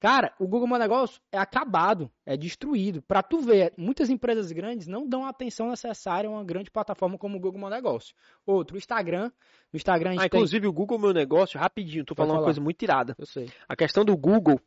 [0.01, 3.03] cara, o Google Meu Negócio é acabado, é destruído.
[3.03, 7.17] Pra tu ver, muitas empresas grandes não dão a atenção necessária a uma grande plataforma
[7.19, 8.15] como o Google Meu Negócio.
[8.47, 9.31] Outro, o Instagram.
[9.73, 10.27] No Instagram Ah, tem...
[10.27, 12.47] inclusive o Google Meu Negócio, rapidinho, tô Pode falando uma falar.
[12.47, 13.15] coisa muito irada.
[13.19, 13.51] Eu sei.
[13.69, 14.61] A questão do Google,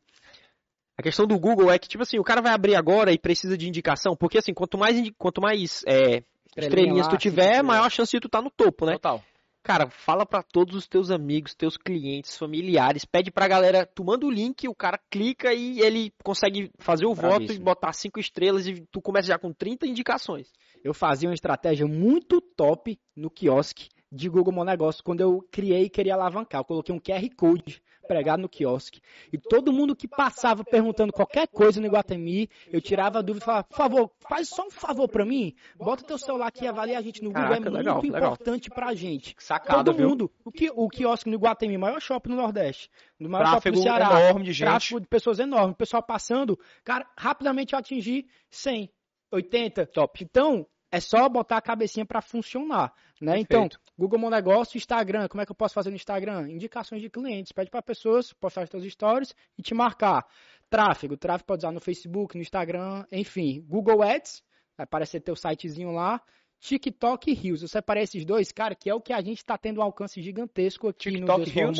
[0.97, 3.57] A questão do Google é que, tipo assim, o cara vai abrir agora e precisa
[3.57, 6.23] de indicação, porque assim, quanto mais, quanto mais é,
[6.57, 8.93] estrelinhas lá, tu tiver, maior a chance de tu estar no topo, né?
[8.93, 9.23] Total.
[9.69, 14.25] Cara, fala pra todos os teus amigos, teus clientes, familiares, pede pra galera, tu manda
[14.25, 17.65] o link, o cara clica e ele consegue fazer o voto e Bravíssimo.
[17.65, 20.51] botar cinco estrelas e tu começa já com 30 indicações.
[20.83, 25.83] Eu fazia uma estratégia muito top no quiosque de Google Meu Negócio quando eu criei
[25.83, 26.61] e queria alavancar.
[26.61, 28.99] Eu coloquei um QR Code pregado no quiosque.
[29.31, 33.45] E todo mundo que passava perguntando qualquer coisa no Iguatemi, eu tirava a dúvida e
[33.45, 35.53] falava, por favor, faz só um favor pra mim.
[35.77, 37.43] Bota teu celular aqui e avalia a gente no Google.
[37.43, 38.19] Caraca, é muito legal, legal.
[38.33, 39.35] importante pra gente.
[39.37, 40.09] Sacada, Todo viu?
[40.09, 40.31] mundo.
[40.43, 42.89] O, que, o quiosque no Iguatemi, maior shopping no Nordeste.
[43.19, 44.21] No maior Tráfego shopping do Ceará.
[44.23, 44.67] enorme de gente.
[44.67, 45.73] Tráfego de pessoas enorme.
[45.73, 48.89] O pessoal passando, cara, rapidamente eu atingi 100,
[49.31, 49.85] 80.
[49.85, 50.23] Top.
[50.23, 53.39] Então, é só botar a cabecinha para funcionar, né?
[53.39, 53.79] Então, Perfeito.
[53.97, 56.49] Google Meu Negócio, Instagram, como é que eu posso fazer no Instagram?
[56.49, 60.25] Indicações de clientes, pede para pessoas postar seus stories e te marcar.
[60.69, 63.63] Tráfego, tráfego pode usar no Facebook, no Instagram, enfim.
[63.67, 64.43] Google Ads,
[64.77, 66.21] vai aparecer teu sitezinho lá.
[66.59, 69.57] TikTok e Reels, eu separei esses dois, cara, que é o que a gente está
[69.57, 71.77] tendo um alcance gigantesco aqui TikTok no e Reels?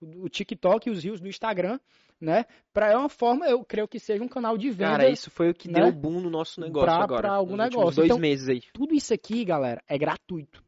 [0.00, 1.78] O TikTok e os Reels do Instagram,
[2.20, 2.44] né?
[2.72, 5.50] Pra, é uma forma, eu creio que seja um canal de venda Cara, isso foi
[5.50, 5.80] o que né?
[5.80, 7.22] deu boom no nosso negócio Pra- agora.
[7.22, 7.96] pra algum negócio.
[7.96, 8.60] dois Então- meses aí.
[8.72, 10.62] tudo isso aqui, galera, é gratuito.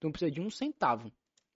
[0.00, 1.10] Tu não precisa de um centavo.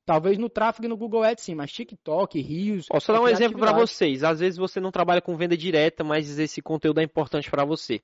[0.06, 2.86] Talvez no tráfego e no Google Ads sim, mas TikTok, Rios.
[2.90, 4.24] Ó, só dar um exemplo para vocês.
[4.24, 8.00] Às vezes você não trabalha com venda direta, mas esse conteúdo é importante para você.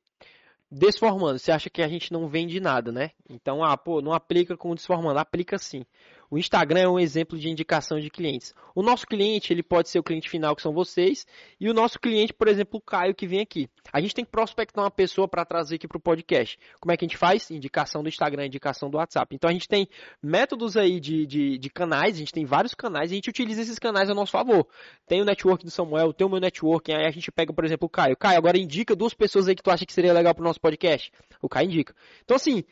[0.70, 3.12] Desformando, você acha que a gente não vende nada, né?
[3.28, 5.87] Então, ah, pô, não aplica com desformando, aplica sim.
[6.35, 8.53] O Instagram é um exemplo de indicação de clientes.
[8.75, 11.25] O nosso cliente, ele pode ser o cliente final, que são vocês,
[11.61, 13.70] e o nosso cliente, por exemplo, o Caio, que vem aqui.
[13.92, 16.59] A gente tem que prospectar uma pessoa para trazer aqui para o podcast.
[16.81, 17.53] Como é que a gente faz?
[17.53, 19.33] Indicação do Instagram, indicação do WhatsApp.
[19.33, 19.87] Então, a gente tem
[20.20, 23.62] métodos aí de, de, de canais, a gente tem vários canais, e a gente utiliza
[23.62, 24.66] esses canais a nosso favor.
[25.07, 27.87] Tem o network do Samuel, tem o meu network, aí a gente pega, por exemplo,
[27.87, 28.16] o Caio.
[28.16, 31.12] Caio, agora indica duas pessoas aí que tu acha que seria legal pro nosso podcast.
[31.40, 31.94] O Caio indica.
[32.25, 32.64] Então, assim,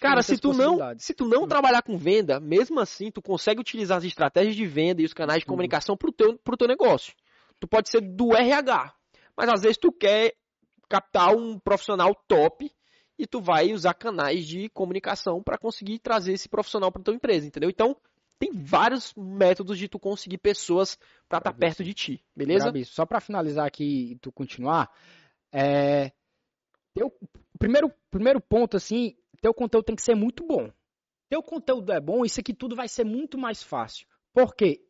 [0.00, 3.60] cara, muitas se tu não, se tu não trabalhar com venda, mesmo assim, tu consegue
[3.60, 7.14] utilizar as estratégias de venda e os canais de comunicação pro teu, pro teu negócio.
[7.60, 8.94] Tu pode ser do RH,
[9.36, 10.34] mas às vezes tu quer
[10.88, 12.70] captar um profissional top
[13.18, 17.46] e tu vai usar canais de comunicação para conseguir trazer esse profissional para tua empresa,
[17.46, 17.70] entendeu?
[17.70, 17.96] Então,
[18.38, 20.96] tem vários métodos de tu conseguir pessoas
[21.28, 21.60] para estar Bravíssimo.
[21.60, 22.64] perto de ti, beleza?
[22.64, 22.94] Bravíssimo.
[22.96, 24.90] Só pra finalizar aqui e tu continuar,
[25.52, 26.10] é...
[26.92, 27.12] teu...
[27.58, 30.70] primeiro, primeiro ponto, assim, teu conteúdo tem que ser muito bom.
[31.28, 34.06] Teu conteúdo é bom, isso aqui tudo vai ser muito mais fácil.
[34.32, 34.80] Por quê?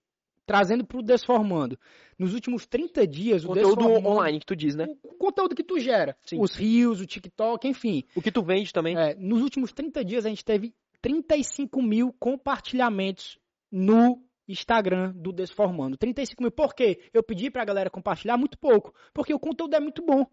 [0.44, 1.78] Trazendo pro Desformando.
[2.18, 4.86] Nos últimos 30 dias, o Conteúdo online que tu diz, né?
[5.02, 6.16] O conteúdo que tu gera.
[6.24, 6.38] Sim.
[6.40, 8.04] Os rios, o TikTok, enfim.
[8.14, 8.96] O que tu vende também.
[8.96, 13.38] É, nos últimos 30 dias a gente teve 35 mil compartilhamentos
[13.70, 15.96] no Instagram do Desformando.
[15.96, 16.50] 35 mil.
[16.50, 17.00] Por quê?
[17.14, 18.92] Eu pedi pra galera compartilhar muito pouco.
[19.14, 20.26] Porque o conteúdo é muito bom.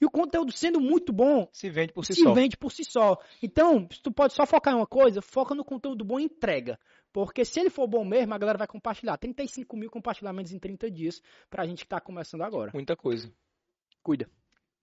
[0.00, 2.32] E o conteúdo sendo muito bom, Se vende por si se só.
[2.32, 3.18] vende por si só.
[3.42, 6.78] Então, se tu pode só focar em uma coisa, foca no conteúdo bom e entrega.
[7.12, 9.16] Porque se ele for bom mesmo, a galera vai compartilhar.
[9.16, 12.70] 35 mil compartilhamentos em 30 dias pra gente que tá começando agora.
[12.72, 13.32] Muita coisa.
[14.02, 14.30] Cuida.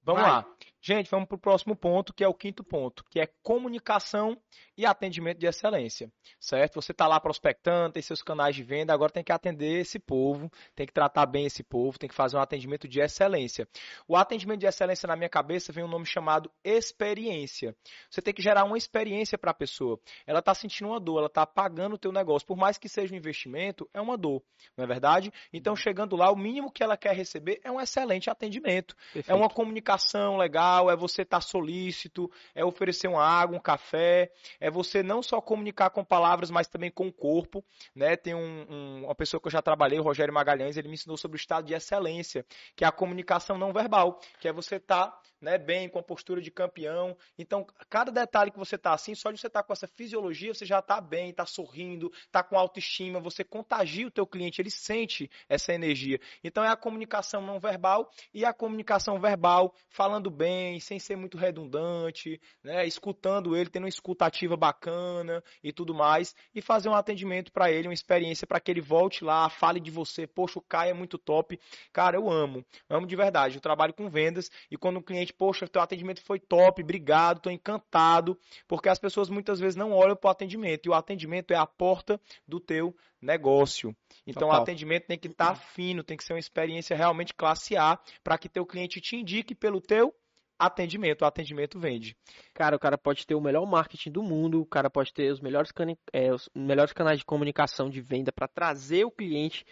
[0.04, 0.32] Vamos Vai.
[0.32, 0.56] lá.
[0.88, 4.40] Gente, vamos para o próximo ponto, que é o quinto ponto, que é comunicação
[4.78, 6.80] e atendimento de excelência, certo?
[6.80, 10.48] Você está lá prospectando, tem seus canais de venda, agora tem que atender esse povo,
[10.76, 13.68] tem que tratar bem esse povo, tem que fazer um atendimento de excelência.
[14.08, 17.76] O atendimento de excelência na minha cabeça vem um nome chamado experiência.
[18.08, 20.00] Você tem que gerar uma experiência para a pessoa.
[20.28, 23.12] Ela está sentindo uma dor, ela está pagando o teu negócio, por mais que seja
[23.12, 24.44] um investimento, é uma dor,
[24.78, 25.34] não é verdade?
[25.52, 28.96] Então, chegando lá, o mínimo que ela quer receber é um excelente atendimento.
[29.28, 34.70] É uma comunicação legal, é você estar solícito, é oferecer uma água, um café, é
[34.70, 37.64] você não só comunicar com palavras, mas também com o corpo,
[37.96, 38.16] né?
[38.16, 41.18] Tem um- um- uma pessoa que eu já trabalhei, o Rogério Magalhães, ele me ensinou
[41.18, 45.14] sobre o estado de excelência, que é a comunicação não verbal, que é você estar
[45.46, 47.16] né, bem, com a postura de campeão.
[47.38, 50.66] Então, cada detalhe que você tá assim, só de você estar com essa fisiologia, você
[50.66, 55.30] já tá bem, tá sorrindo, tá com autoestima, você contagia o teu cliente, ele sente
[55.48, 56.20] essa energia.
[56.44, 61.38] Então é a comunicação não verbal e a comunicação verbal, falando bem, sem ser muito
[61.38, 67.52] redundante, né, escutando ele, tendo uma escutativa bacana e tudo mais, e fazer um atendimento
[67.52, 70.90] para ele, uma experiência para que ele volte lá, fale de você, poxa, o Caio
[70.90, 71.60] é muito top.
[71.94, 73.58] Cara, eu amo, amo de verdade.
[73.58, 77.50] Eu trabalho com vendas e quando o cliente, poxa, teu atendimento foi top, obrigado, tô
[77.50, 81.56] encantado, porque as pessoas muitas vezes não olham para o atendimento e o atendimento é
[81.56, 83.96] a porta do teu negócio.
[84.26, 84.60] Então Total.
[84.60, 88.38] o atendimento tem que estar fino, tem que ser uma experiência realmente classe A para
[88.38, 90.14] que teu cliente te indique pelo teu
[90.58, 91.22] atendimento.
[91.24, 92.16] O atendimento vende.
[92.54, 95.40] Cara, o cara pode ter o melhor marketing do mundo, o cara pode ter os
[95.40, 95.72] melhores,
[96.14, 99.66] é, os melhores canais de comunicação de venda para trazer o cliente,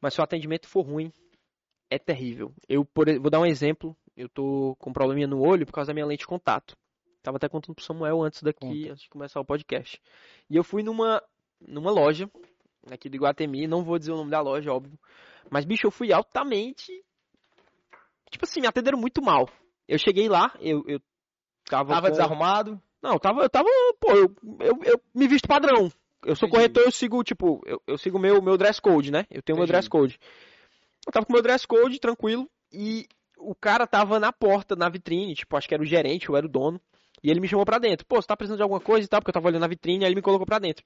[0.00, 1.12] mas se o atendimento for ruim,
[1.90, 2.52] é terrível.
[2.68, 3.96] Eu por, vou dar um exemplo.
[4.16, 6.76] Eu tô com um probleminha no olho por causa da minha lente de contato.
[7.22, 8.92] Tava até contando pro Samuel antes daqui, Conta.
[8.92, 10.00] antes de começar o podcast.
[10.48, 11.22] E eu fui numa,
[11.60, 12.30] numa loja
[12.90, 14.98] aqui do Iguatemi, não vou dizer o nome da loja, óbvio.
[15.50, 16.92] Mas, bicho, eu fui altamente.
[18.30, 19.48] Tipo assim, me atenderam muito mal.
[19.88, 21.00] Eu cheguei lá, eu, eu
[21.64, 21.92] tava.
[21.94, 22.80] Tava com- desarrumado?
[23.02, 23.42] Não, tava.
[23.42, 23.68] Eu tava.
[24.00, 25.90] Pô, eu, eu, eu me visto padrão.
[26.24, 26.50] Eu sou Entendi.
[26.50, 29.26] corretor, eu sigo, tipo, eu, eu sigo meu, meu dress code, né?
[29.30, 29.72] Eu tenho meu Entendi.
[29.72, 30.18] dress code.
[31.06, 35.34] Eu tava com meu dress code, tranquilo, e o cara tava na porta, na vitrine,
[35.34, 36.80] tipo, acho que era o gerente, ou era o dono,
[37.22, 38.06] e ele me chamou pra dentro.
[38.06, 40.04] Pô, você tá precisando de alguma coisa e tal, porque eu tava olhando na vitrine,
[40.04, 40.84] aí ele me colocou pra dentro.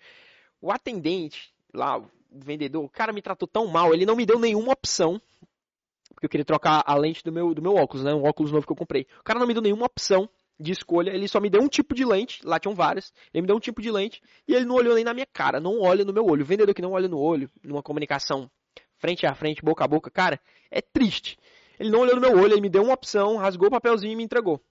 [0.60, 4.38] O atendente, lá, o vendedor, o cara me tratou tão mal, ele não me deu
[4.38, 5.20] nenhuma opção,
[6.14, 8.12] porque eu queria trocar a lente do meu, do meu óculos, né?
[8.12, 9.06] Um óculos novo que eu comprei.
[9.20, 11.94] O cara não me deu nenhuma opção de escolha, ele só me deu um tipo
[11.94, 14.74] de lente, lá tinham várias, ele me deu um tipo de lente, e ele não
[14.74, 16.42] olhou nem na minha cara, não olha no meu olho.
[16.42, 18.50] O vendedor que não olha no olho, numa comunicação
[18.98, 20.38] frente a frente, boca a boca, cara,
[20.70, 21.38] é triste.
[21.80, 24.16] Ele não olhou no meu olho, ele me deu uma opção, rasgou o papelzinho e
[24.16, 24.62] me entregou.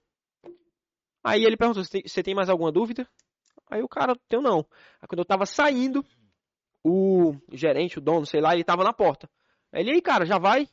[1.23, 3.09] Aí ele perguntou, "Você tem- mais alguma dúvida?
[3.67, 4.59] Aí o cara, tenho não.
[5.01, 6.05] Aí quando eu tava saindo,
[6.83, 9.27] o gerente, o dono, sei lá, ele tava na porta.
[9.73, 10.69] Aí ele, aí cara, já vai?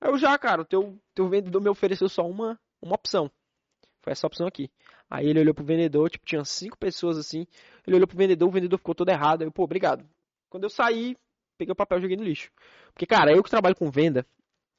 [0.00, 3.28] Aí eu já, cara, o teu, teu vendedor me ofereceu só uma, uma opção.
[4.02, 4.70] Foi essa opção aqui.
[5.10, 7.44] Aí ele olhou pro vendedor, tipo, tinha cinco pessoas assim.
[7.84, 9.42] Ele olhou pro vendedor, o vendedor ficou todo errado.
[9.42, 10.08] Aí eu, pô, obrigado.
[10.48, 11.16] Quando eu saí,
[11.58, 12.52] peguei o papel e joguei no lixo.
[12.92, 14.24] Porque, cara, eu que trabalho com venda,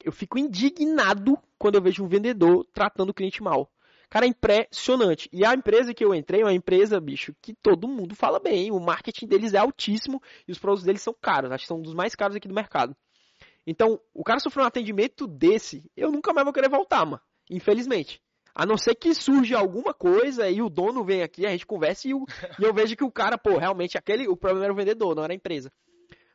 [0.03, 3.71] eu fico indignado quando eu vejo um vendedor tratando o cliente mal.
[4.09, 5.27] Cara, é impressionante.
[5.33, 8.71] E a empresa que eu entrei é uma empresa, bicho, que todo mundo fala bem.
[8.71, 11.51] O marketing deles é altíssimo e os produtos deles são caros.
[11.51, 12.95] Acho que são um dos mais caros aqui do mercado.
[13.65, 17.21] Então, o cara sofreu um atendimento desse, eu nunca mais vou querer voltar, mano.
[17.49, 18.21] Infelizmente.
[18.55, 22.07] A não ser que surja alguma coisa e o dono vem aqui, a gente conversa
[22.07, 22.25] e, o-
[22.59, 25.23] e eu vejo que o cara, pô, realmente aquele, o problema era o vendedor, não
[25.23, 25.71] era a empresa.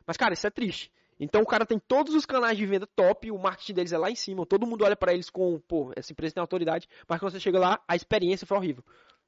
[0.05, 0.91] Mas, cara, isso é triste.
[1.23, 4.11] Então o cara tem todos os canais de venda top, o marketing deles é lá
[4.11, 7.31] em cima, todo mundo olha pra eles com, pô, essa empresa tem autoridade, mas quando
[7.31, 8.83] você chega lá, a experiência foi horrível.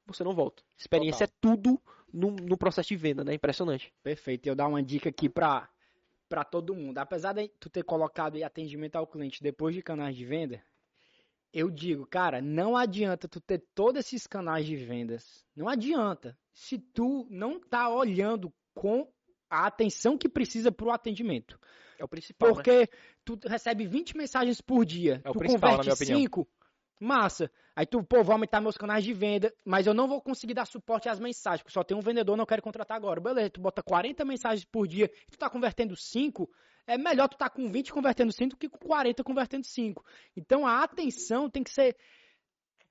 [0.06, 0.62] Você não volta.
[0.78, 1.80] Experiência é tudo
[2.12, 3.34] no, no processo de venda, né?
[3.34, 3.92] Impressionante.
[4.02, 4.46] Perfeito.
[4.46, 5.68] Eu dar uma dica aqui pra,
[6.28, 6.98] pra todo mundo.
[6.98, 10.62] Apesar de tu ter colocado atendimento ao cliente depois de canais de venda,
[11.52, 15.44] eu digo, cara, não adianta tu ter todos esses canais de vendas.
[15.56, 16.38] Não adianta.
[16.52, 19.10] Se tu não tá olhando com
[19.50, 21.58] a atenção que precisa pro atendimento.
[21.98, 22.54] É o principal, né?
[22.54, 22.90] Porque
[23.24, 25.20] tu recebe 20 mensagens por dia.
[25.24, 26.20] É o tu converte minha opinião.
[26.20, 26.48] 5,
[27.00, 27.50] massa.
[27.74, 30.66] Aí tu, pô, vou aumentar meus canais de venda, mas eu não vou conseguir dar
[30.66, 33.20] suporte às mensagens, porque só tem um vendedor, não quero contratar agora.
[33.20, 36.48] Beleza, tu bota 40 mensagens por dia e tu tá convertendo 5,
[36.86, 40.04] é melhor tu tá com 20 convertendo 5 do que com 40 convertendo 5.
[40.36, 41.96] Então a atenção tem que ser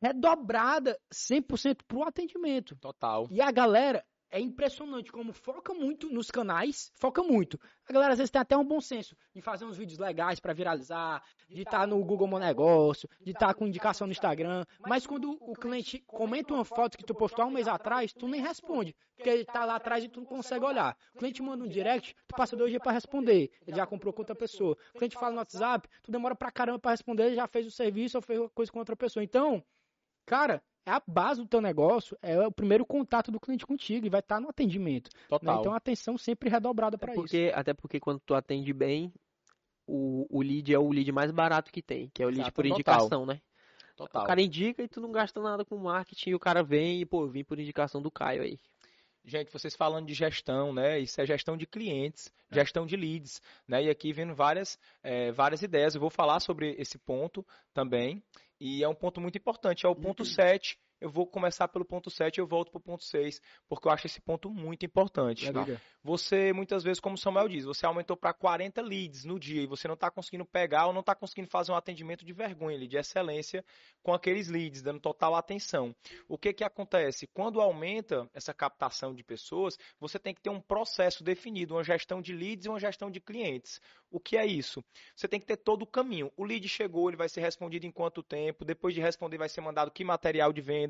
[0.02, 2.76] redobrada 100% pro atendimento.
[2.76, 3.28] Total.
[3.32, 7.58] E a galera é impressionante como foca muito nos canais, foca muito.
[7.88, 10.52] A galera às vezes tem até um bom senso de fazer uns vídeos legais pra
[10.52, 15.38] viralizar, de estar no Google Meu Negócio, de estar com indicação no Instagram, mas quando
[15.40, 18.94] o cliente comenta uma foto que tu postou há um mês atrás, tu nem responde,
[19.16, 20.98] porque ele tá lá atrás e tu não consegue olhar.
[21.14, 24.20] O cliente manda um direct, tu passa dois dias pra responder, ele já comprou com
[24.20, 24.76] outra pessoa.
[24.94, 27.72] O cliente fala no WhatsApp, tu demora pra caramba pra responder, ele já fez o
[27.72, 29.24] serviço ou fez coisa com outra pessoa.
[29.24, 29.64] Então,
[30.26, 34.10] Cara, é a base do teu negócio, é o primeiro contato do cliente contigo e
[34.10, 35.10] vai estar no atendimento.
[35.14, 35.22] né?
[35.28, 35.60] Total.
[35.60, 37.22] Então, atenção sempre redobrada Até para isso.
[37.22, 39.12] porque, até porque quando tu atende bem,
[39.88, 42.56] o, o lead é o lead mais barato que tem, que é o lead Exato,
[42.56, 42.76] por total.
[42.76, 43.42] indicação, né?
[43.96, 44.24] Total.
[44.24, 47.06] O cara indica e tu não gasta nada com marketing e o cara vem e,
[47.06, 48.60] pô, eu vim por indicação do Caio aí.
[49.28, 51.00] Gente, vocês falando de gestão, né?
[51.00, 53.84] Isso é gestão de clientes, gestão de leads, né?
[53.84, 55.96] E aqui vendo várias, eh, várias ideias.
[55.96, 57.44] Eu vou falar sobre esse ponto
[57.74, 58.22] também.
[58.60, 59.86] E é um ponto muito importante.
[59.86, 60.78] É o ponto 7.
[61.02, 64.08] Eu vou começar pelo ponto 7 e eu volto pro ponto 6, porque eu acho
[64.08, 65.46] esse ponto muito importante.
[66.04, 69.68] Você, muitas vezes, como o Samuel diz, você aumentou para 40 leads no dia e
[69.68, 72.96] você não está conseguindo pegar ou não está conseguindo fazer um atendimento de vergonha, de
[72.96, 73.66] excelência
[74.04, 75.96] com aqueles leads, dando total atenção.
[76.28, 77.28] O que que acontece?
[77.28, 82.22] Quando aumenta essa captação de pessoas, você tem que ter um processo definido, uma gestão
[82.22, 83.82] de leads e uma gestão de clientes.
[84.12, 84.84] O que é isso?
[85.16, 86.32] Você tem que ter todo o caminho.
[86.38, 88.64] O lead chegou, ele vai ser respondido em quanto tempo?
[88.64, 90.85] Depois de responder, vai ser mandado que material de venda?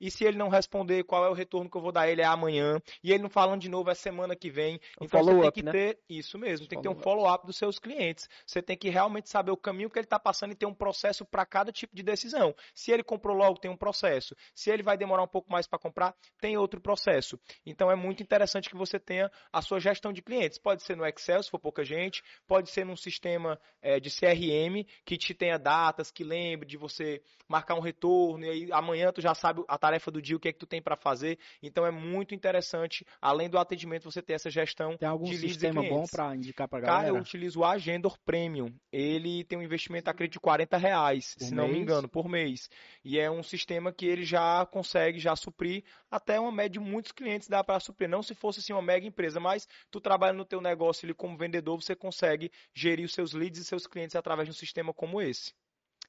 [0.00, 2.22] E se ele não responder, qual é o retorno que eu vou dar ele?
[2.22, 2.80] É amanhã.
[3.02, 4.80] E ele não falando de novo, é semana que vem.
[5.00, 5.72] Um Então você tem que né?
[5.72, 7.46] ter isso mesmo, tem que ter um Follow-up.
[7.46, 8.28] dos seus clientes.
[8.46, 11.24] Você tem que realmente saber o caminho que ele está passando e ter um processo
[11.24, 12.54] para cada tipo de decisão.
[12.74, 14.34] Se ele comprou logo, tem um processo.
[14.54, 17.38] Se ele vai demorar um pouco mais para comprar, tem outro processo.
[17.64, 20.58] Então é muito interessante que você tenha a sua gestão de clientes.
[20.58, 24.84] Pode ser no Excel, se for pouca gente, pode ser num sistema eh, de CRM
[25.04, 29.20] que te tenha datas, que lembre de você marcar um retorno e aí amanhã tu
[29.20, 31.38] já já sabe a tarefa do dia, o que é que tu tem para fazer.
[31.62, 35.52] Então é muito interessante, além do atendimento, você ter essa gestão Tem algum de leads
[35.52, 37.08] sistema bom pra indicar pra Cara, galera?
[37.16, 38.72] eu utilizo o Agendor Premium.
[38.92, 41.82] Ele tem um investimento, acredito, de 40 reais, Por se não me mês?
[41.82, 42.68] engano, por mês.
[43.04, 47.12] E é um sistema que ele já consegue já suprir até uma média de muitos
[47.12, 48.08] clientes dá para suprir.
[48.08, 51.36] Não se fosse assim uma mega empresa, mas tu trabalha no teu negócio ali como
[51.36, 55.20] vendedor, você consegue gerir os seus leads e seus clientes através de um sistema como
[55.20, 55.52] esse.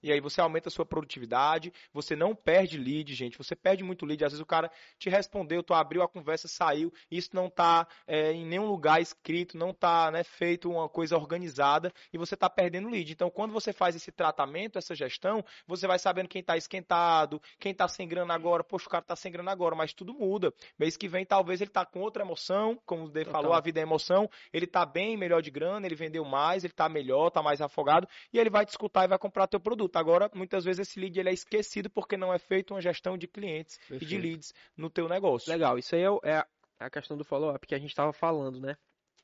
[0.05, 3.39] E aí você aumenta a sua produtividade, você não perde lead, gente.
[3.39, 4.23] Você perde muito lead.
[4.23, 6.93] Às vezes o cara te respondeu, tu abriu a conversa, saiu.
[7.09, 12.19] Isso não está em nenhum lugar escrito, não está né, feito uma coisa organizada e
[12.19, 13.11] você está perdendo lead.
[13.11, 17.71] Então, quando você faz esse tratamento, essa gestão, você vai sabendo quem está esquentado, quem
[17.71, 18.63] está sem grana agora.
[18.63, 20.53] Poxa, o cara está sem grana agora, mas tudo muda.
[20.77, 23.79] Mês que vem, talvez ele está com outra emoção, como o Dê falou, a vida
[23.79, 24.29] é emoção.
[24.53, 28.07] Ele está bem, melhor de grana, ele vendeu mais, ele está melhor, está mais afogado
[28.31, 29.94] e ele vai te escutar e vai comprar teu produto.
[29.95, 33.27] Agora, muitas vezes esse lead ele é esquecido porque não é feita uma gestão de
[33.27, 34.21] clientes e de Perfeito.
[34.21, 35.49] leads no teu negócio.
[35.51, 36.47] Legal, isso aí é, é a-
[36.81, 38.75] é a questão do follow-up que a gente tava falando, né?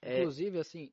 [0.01, 0.89] É, Inclusive, assim,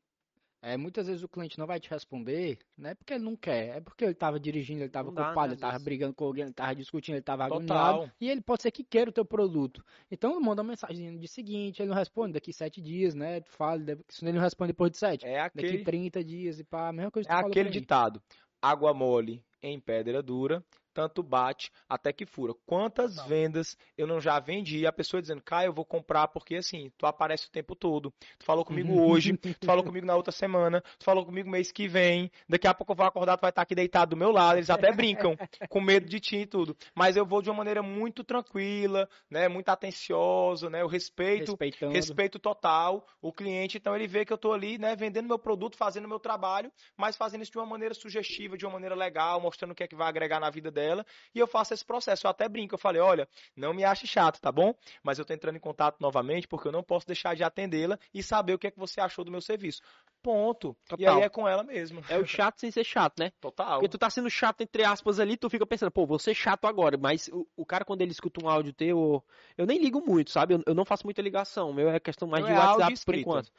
[0.60, 3.76] é, muitas vezes o cliente não vai te responder, não é porque ele não quer,
[3.76, 6.42] é porque ele estava dirigindo, ele estava né, ocupado, ele às estava brigando com alguém,
[6.42, 9.84] ele estava discutindo, ele estava agoniado, e ele pode ser que queira o teu produto.
[10.10, 13.40] Então, manda uma mensagem de seguinte, ele não responde daqui sete dias, né?
[13.40, 16.64] Tu fala, se ele não responde depois de sete, É daqui aquele, 30 dias e
[16.64, 18.20] pá, a mesma coisa que é aquele ditado:
[18.60, 22.54] água mole em pedra dura, tanto bate até que fura.
[22.66, 24.86] Quantas vendas eu não já vendi?
[24.86, 28.12] A pessoa dizendo, Caio, eu vou comprar porque assim, tu aparece o tempo todo.
[28.38, 31.88] Tu falou comigo hoje, tu falou comigo na outra semana, tu falou comigo mês que
[31.88, 32.30] vem.
[32.48, 34.58] Daqui a pouco eu vou acordar, tu vai estar aqui deitado do meu lado.
[34.58, 35.36] Eles até brincam,
[35.68, 36.76] com medo de ti e tudo.
[36.94, 39.48] Mas eu vou de uma maneira muito tranquila, né?
[39.48, 40.82] Muito atenciosa, né?
[40.82, 41.92] Eu respeito Respeitando.
[41.92, 45.76] respeito total o cliente, então ele vê que eu estou ali, né, vendendo meu produto,
[45.76, 49.72] fazendo meu trabalho, mas fazendo isso de uma maneira sugestiva, de uma maneira legal, mostrando
[49.72, 50.87] o que é que vai agregar na vida dela,
[51.34, 52.26] e eu faço esse processo.
[52.26, 54.74] Eu até brinco, eu falei, olha, não me ache chato, tá bom?
[55.02, 58.22] Mas eu tô entrando em contato novamente porque eu não posso deixar de atendê-la e
[58.22, 59.82] saber o que é que você achou do meu serviço.
[60.22, 60.76] Ponto.
[60.84, 61.16] E Total.
[61.16, 62.02] aí é com ela mesmo.
[62.08, 63.30] é o chato sem ser chato, né?
[63.40, 63.78] Total.
[63.78, 66.66] Porque tu tá sendo chato, entre aspas, ali, tu fica pensando, pô, vou ser chato
[66.66, 69.24] agora, mas o, o cara, quando ele escuta um áudio teu,
[69.56, 70.54] eu nem ligo muito, sabe?
[70.54, 73.14] Eu, eu não faço muita ligação, meu é questão mais Meu de é WhatsApp por
[73.14, 73.50] enquanto.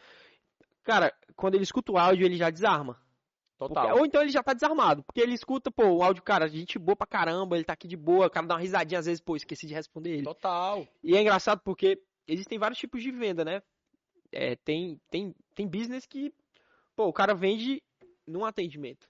[0.83, 2.97] Cara, quando ele escuta o áudio, ele já desarma.
[3.59, 3.97] Porque- Total.
[3.97, 6.95] ou então ele já tá desarmado, porque ele escuta, pô, o áudio, cara, gente boa
[6.95, 9.35] pra caramba, ele tá aqui de boa, o cara dá uma risadinha às vezes, pô,
[9.35, 10.23] esqueci de responder ele.
[10.23, 10.87] Total.
[11.03, 13.61] E é engraçado porque existem vários tipos de venda, né?
[14.31, 16.33] É, tem, tem, tem business que,
[16.95, 17.83] pô, o cara vende
[18.25, 19.09] num atendimento.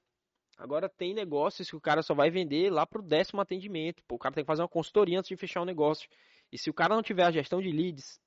[0.57, 4.03] Agora tem negócios que o cara só vai vender lá pro décimo atendimento.
[4.07, 6.09] Pô, o cara tem que fazer uma consultoria antes de fechar o negócio.
[6.51, 8.19] E se o cara não tiver a gestão de leads,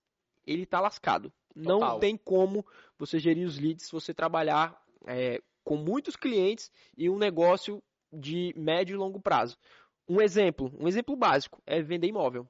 [0.47, 1.33] ele tá lascado.
[1.55, 1.99] Não Total.
[1.99, 2.65] tem como
[2.99, 8.53] você gerir os leads se você trabalhar é, com muitos clientes e um negócio de
[8.57, 9.57] médio e longo prazo.
[10.09, 12.47] Um exemplo, um exemplo básico é vender imóvel.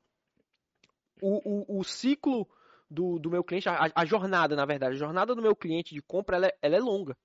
[1.21, 2.49] O, o, o ciclo
[2.91, 6.03] do, do meu cliente, a, a jornada, na verdade, a jornada do meu cliente de
[6.03, 7.17] compra, ela é, ela é longa.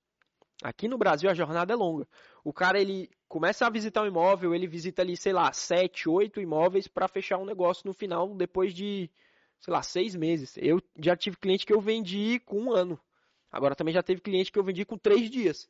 [0.62, 2.06] Aqui no Brasil a jornada é longa.
[2.42, 6.40] O cara ele começa a visitar um imóvel, ele visita ali, sei lá, sete, oito
[6.40, 9.08] imóveis para fechar um negócio no final depois de,
[9.60, 10.56] sei lá, seis meses.
[10.56, 12.98] Eu já tive cliente que eu vendi com um ano.
[13.52, 15.68] Agora também já teve cliente que eu vendi com três dias.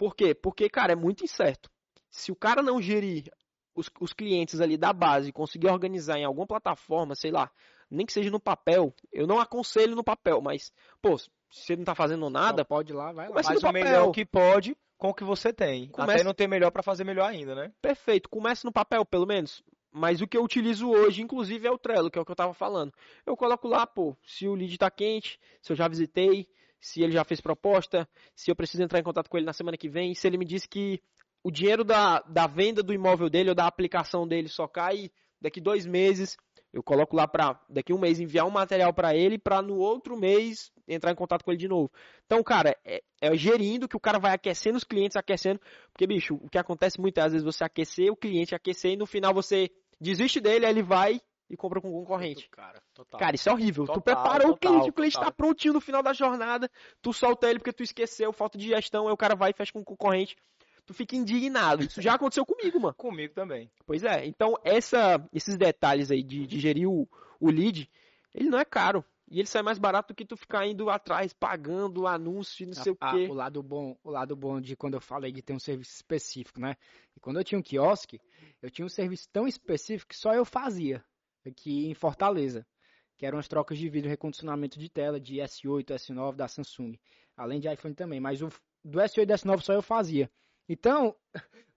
[0.00, 0.34] Por quê?
[0.34, 1.70] Porque, cara, é muito incerto.
[2.10, 3.30] Se o cara não gerir
[3.74, 7.50] os, os clientes ali da base, conseguir organizar em alguma plataforma, sei lá,
[7.90, 11.84] nem que seja no papel, eu não aconselho no papel, mas, pô, se você não
[11.84, 13.34] tá fazendo nada, Só pode ir lá, vai lá.
[13.34, 14.12] No o melhor papel.
[14.12, 15.88] que pode com o que você tem.
[15.90, 17.70] Começa- Até não ter melhor pra fazer melhor ainda, né?
[17.82, 19.62] Perfeito, comece no papel, pelo menos.
[19.92, 22.36] Mas o que eu utilizo hoje, inclusive, é o Trello, que é o que eu
[22.36, 22.90] tava falando.
[23.26, 26.48] Eu coloco lá, pô, se o lead tá quente, se eu já visitei,
[26.80, 29.76] se ele já fez proposta, se eu preciso entrar em contato com ele na semana
[29.76, 31.00] que vem, se ele me disse que
[31.42, 35.60] o dinheiro da, da venda do imóvel dele ou da aplicação dele só cai daqui
[35.60, 36.36] dois meses,
[36.72, 40.16] eu coloco lá para daqui um mês enviar um material para ele para no outro
[40.16, 41.90] mês entrar em contato com ele de novo.
[42.26, 45.60] Então, cara, é, é gerindo que o cara vai aquecendo os clientes, aquecendo,
[45.92, 49.06] porque bicho, o que acontece muitas vezes é você aquecer o cliente, aquecer e no
[49.06, 52.48] final você desiste dele, aí ele vai e compra com o concorrente.
[52.48, 53.18] Cara, total.
[53.18, 53.84] Cara, isso é horrível.
[53.84, 55.30] tu Total, preparou o total, cliente, o cliente total.
[55.30, 56.70] tá prontinho no final da jornada,
[57.02, 59.72] tu solta ele porque tu esqueceu, falta de gestão, aí o cara vai e fecha
[59.72, 60.36] com o concorrente.
[60.86, 61.82] Tu fica indignado.
[61.84, 62.94] Isso já aconteceu comigo, mano.
[62.98, 63.70] Comigo também.
[63.84, 67.88] Pois é, então essa, esses detalhes aí de, de gerir o, o lead,
[68.34, 69.04] ele não é caro.
[69.28, 72.92] E ele sai mais barato do que tu ficar indo atrás, pagando anúncio, não sei
[73.00, 73.28] Ah, o quê.
[73.30, 76.60] o lado bom, o lado bom de quando eu falei de ter um serviço específico,
[76.60, 76.74] né?
[77.16, 78.20] E quando eu tinha um quiosque,
[78.60, 81.04] eu tinha um serviço tão específico que só eu fazia
[81.46, 82.66] aqui em Fortaleza,
[83.16, 86.98] que eram as trocas de vídeo, recondicionamento de tela de S8, S9 da Samsung,
[87.36, 88.48] além de iPhone também, mas o
[88.84, 90.30] do S8 e S9 só eu fazia.
[90.68, 91.14] Então,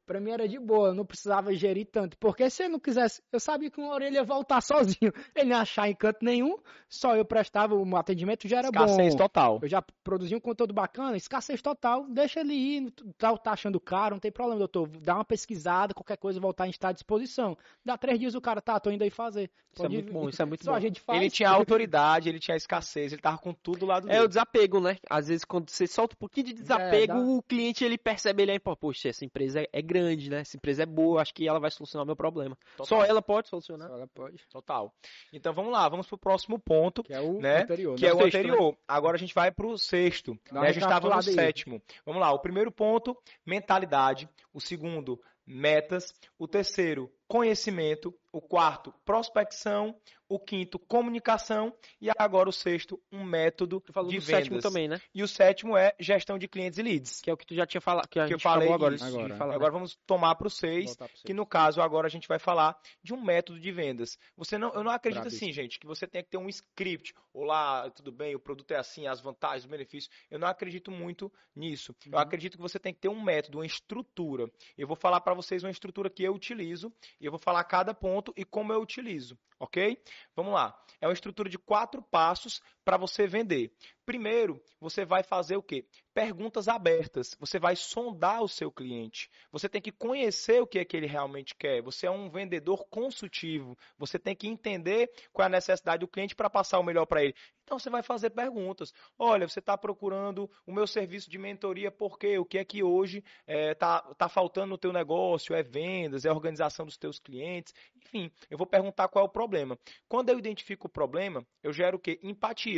[0.05, 2.17] pra mim era de boa, eu não precisava gerir tanto.
[2.17, 5.11] Porque se eu não quisesse, eu sabia que uma ele ia voltar sozinho.
[5.35, 6.57] Ele não ia achar em canto nenhum,
[6.89, 9.17] só eu prestava, o atendimento já era Escassez bom.
[9.17, 9.59] total.
[9.61, 14.15] Eu já produzi um conteúdo bacana, escassez total, deixa ele ir, tá, tá achando caro,
[14.15, 14.87] não tem problema, doutor.
[15.01, 17.57] Dá uma pesquisada, qualquer coisa, voltar a estar à disposição.
[17.83, 19.49] Dá três dias o cara, tá, tô indo aí fazer.
[19.73, 20.13] Isso é muito ir.
[20.13, 20.77] bom, isso é muito Só bom.
[20.77, 21.19] a gente faz.
[21.19, 24.79] Ele tinha autoridade, ele tinha escassez, ele tava com tudo lá do É o desapego,
[24.79, 24.97] né?
[25.09, 28.51] Às vezes quando você solta um pouquinho de desapego, dá- o cliente ele percebe ele
[28.51, 30.41] aí, pô, poxa, essa empresa é, é grande, né?
[30.41, 32.57] Essa empresa é boa, acho que ela vai solucionar o meu problema.
[32.83, 33.89] Só ela pode solucionar.
[33.89, 34.37] Ela pode.
[34.49, 34.93] Total.
[35.31, 37.61] Então vamos lá, vamos pro próximo ponto, Que é o Né?
[37.61, 37.95] anterior.
[37.95, 38.77] que é o sexto, anterior.
[38.87, 40.37] Agora a gente vai pro sexto.
[40.51, 40.59] Né?
[40.61, 41.21] A gente estava no aí.
[41.23, 41.81] sétimo.
[42.05, 43.15] Vamos lá, o primeiro ponto,
[43.45, 44.27] mentalidade.
[44.53, 46.13] O segundo, metas.
[46.37, 48.13] O terceiro, conhecimento.
[48.31, 49.95] O quarto, prospecção.
[50.27, 51.71] O quinto, comunicação.
[52.01, 54.39] E agora o sexto, um método Tu falou de do vendas.
[54.45, 54.99] sétimo também, né?
[55.13, 57.21] E o sétimo é gestão de clientes e leads.
[57.21, 58.73] Que é o que tu já tinha falado, que a Que eu gente falei falou
[58.75, 58.95] agora.
[58.95, 59.05] isso.
[59.05, 59.35] de Agora.
[59.35, 59.55] falar, né?
[59.57, 60.97] Agora vamos tomar para o seis.
[61.23, 64.17] Que no caso agora a gente vai falar de um método de vendas.
[64.35, 67.13] Você não, eu não acredito assim, gente, que você tem que ter um script.
[67.31, 70.11] Olá, tudo bem, o produto é assim, as vantagens, os benefícios.
[70.31, 71.95] Eu não acredito muito nisso.
[72.07, 72.17] Eu Uhum.
[72.19, 74.49] acredito que você tem que ter um método, uma estrutura.
[74.75, 77.93] Eu vou falar para vocês uma estrutura que eu utilizo e eu vou falar cada
[77.93, 80.01] ponto e como eu utilizo, ok?
[80.35, 80.77] Vamos lá.
[80.99, 83.71] É uma estrutura de quatro passos para você vender.
[84.05, 85.85] Primeiro, você vai fazer o quê?
[86.13, 87.35] Perguntas abertas.
[87.39, 89.29] Você vai sondar o seu cliente.
[89.51, 91.81] Você tem que conhecer o que é que ele realmente quer.
[91.81, 93.77] Você é um vendedor consultivo.
[93.97, 97.23] Você tem que entender qual é a necessidade do cliente para passar o melhor para
[97.23, 97.33] ele.
[97.63, 98.93] Então você vai fazer perguntas.
[99.17, 102.37] Olha, você está procurando o meu serviço de mentoria por quê?
[102.37, 105.55] O que é que hoje está tá faltando no teu negócio?
[105.55, 106.25] É vendas?
[106.25, 107.73] É organização dos teus clientes?
[107.95, 109.79] Enfim, eu vou perguntar qual é o problema.
[110.09, 112.19] Quando eu identifico o problema, eu gero o quê?
[112.21, 112.72] Empatia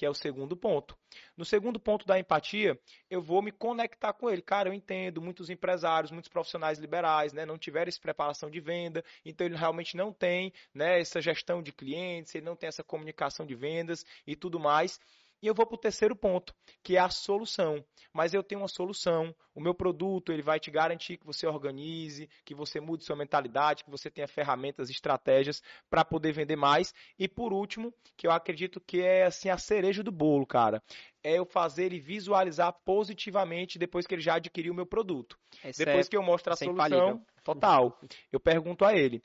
[0.00, 0.96] que é o segundo ponto.
[1.36, 2.78] No segundo ponto da empatia,
[3.10, 4.40] eu vou me conectar com ele.
[4.40, 9.04] Cara, eu entendo, muitos empresários, muitos profissionais liberais, né, não tiveram essa preparação de venda,
[9.24, 13.44] então ele realmente não tem, né, essa gestão de clientes, ele não tem essa comunicação
[13.44, 14.98] de vendas e tudo mais.
[15.42, 17.82] E eu vou para o terceiro ponto, que é a solução.
[18.12, 19.34] Mas eu tenho uma solução.
[19.54, 23.84] O meu produto ele vai te garantir que você organize, que você mude sua mentalidade,
[23.84, 26.92] que você tenha ferramentas, estratégias para poder vender mais.
[27.18, 30.82] E por último, que eu acredito que é assim a cereja do bolo, cara,
[31.22, 35.38] é eu fazer ele visualizar positivamente depois que ele já adquiriu o meu produto.
[35.62, 37.20] Essa Depois é- que eu mostro a é solução, infalível.
[37.42, 38.00] total,
[38.32, 39.22] eu pergunto a ele.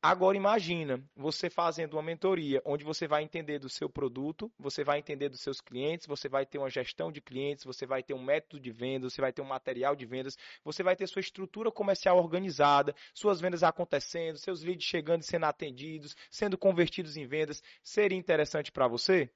[0.00, 5.00] Agora imagina você fazendo uma mentoria onde você vai entender do seu produto, você vai
[5.00, 8.22] entender dos seus clientes, você vai ter uma gestão de clientes, você vai ter um
[8.22, 11.72] método de vendas, você vai ter um material de vendas, você vai ter sua estrutura
[11.72, 17.60] comercial organizada, suas vendas acontecendo, seus leads chegando e sendo atendidos, sendo convertidos em vendas.
[17.82, 19.28] Seria interessante para você?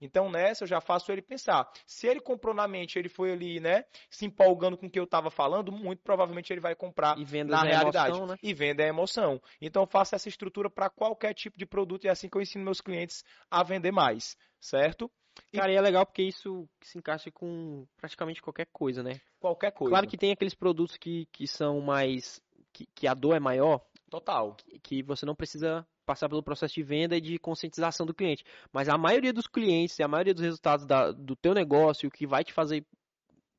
[0.00, 1.70] Então nessa eu já faço ele pensar.
[1.86, 5.04] Se ele comprou na mente, ele foi ali, né, se empolgando com o que eu
[5.04, 8.10] estava falando, muito provavelmente ele vai comprar E na é realidade.
[8.16, 8.36] emoção, né?
[8.42, 9.40] E venda é emoção.
[9.60, 12.42] Então eu faço essa estrutura para qualquer tipo de produto e é assim que eu
[12.42, 15.10] ensino meus clientes a vender mais, certo?
[15.54, 19.20] Cara, e é legal porque isso se encaixa com praticamente qualquer coisa, né?
[19.38, 19.90] Qualquer coisa.
[19.90, 22.40] Claro que tem aqueles produtos que, que são mais.
[22.72, 24.54] Que, que a dor é maior, total.
[24.56, 28.44] que- que você não precisa passar pelo processo de venda e de conscientização do cliente.
[28.72, 32.12] Mas a maioria dos clientes e a maioria dos resultados da- do teu negócio, o
[32.12, 32.86] que vai te fazer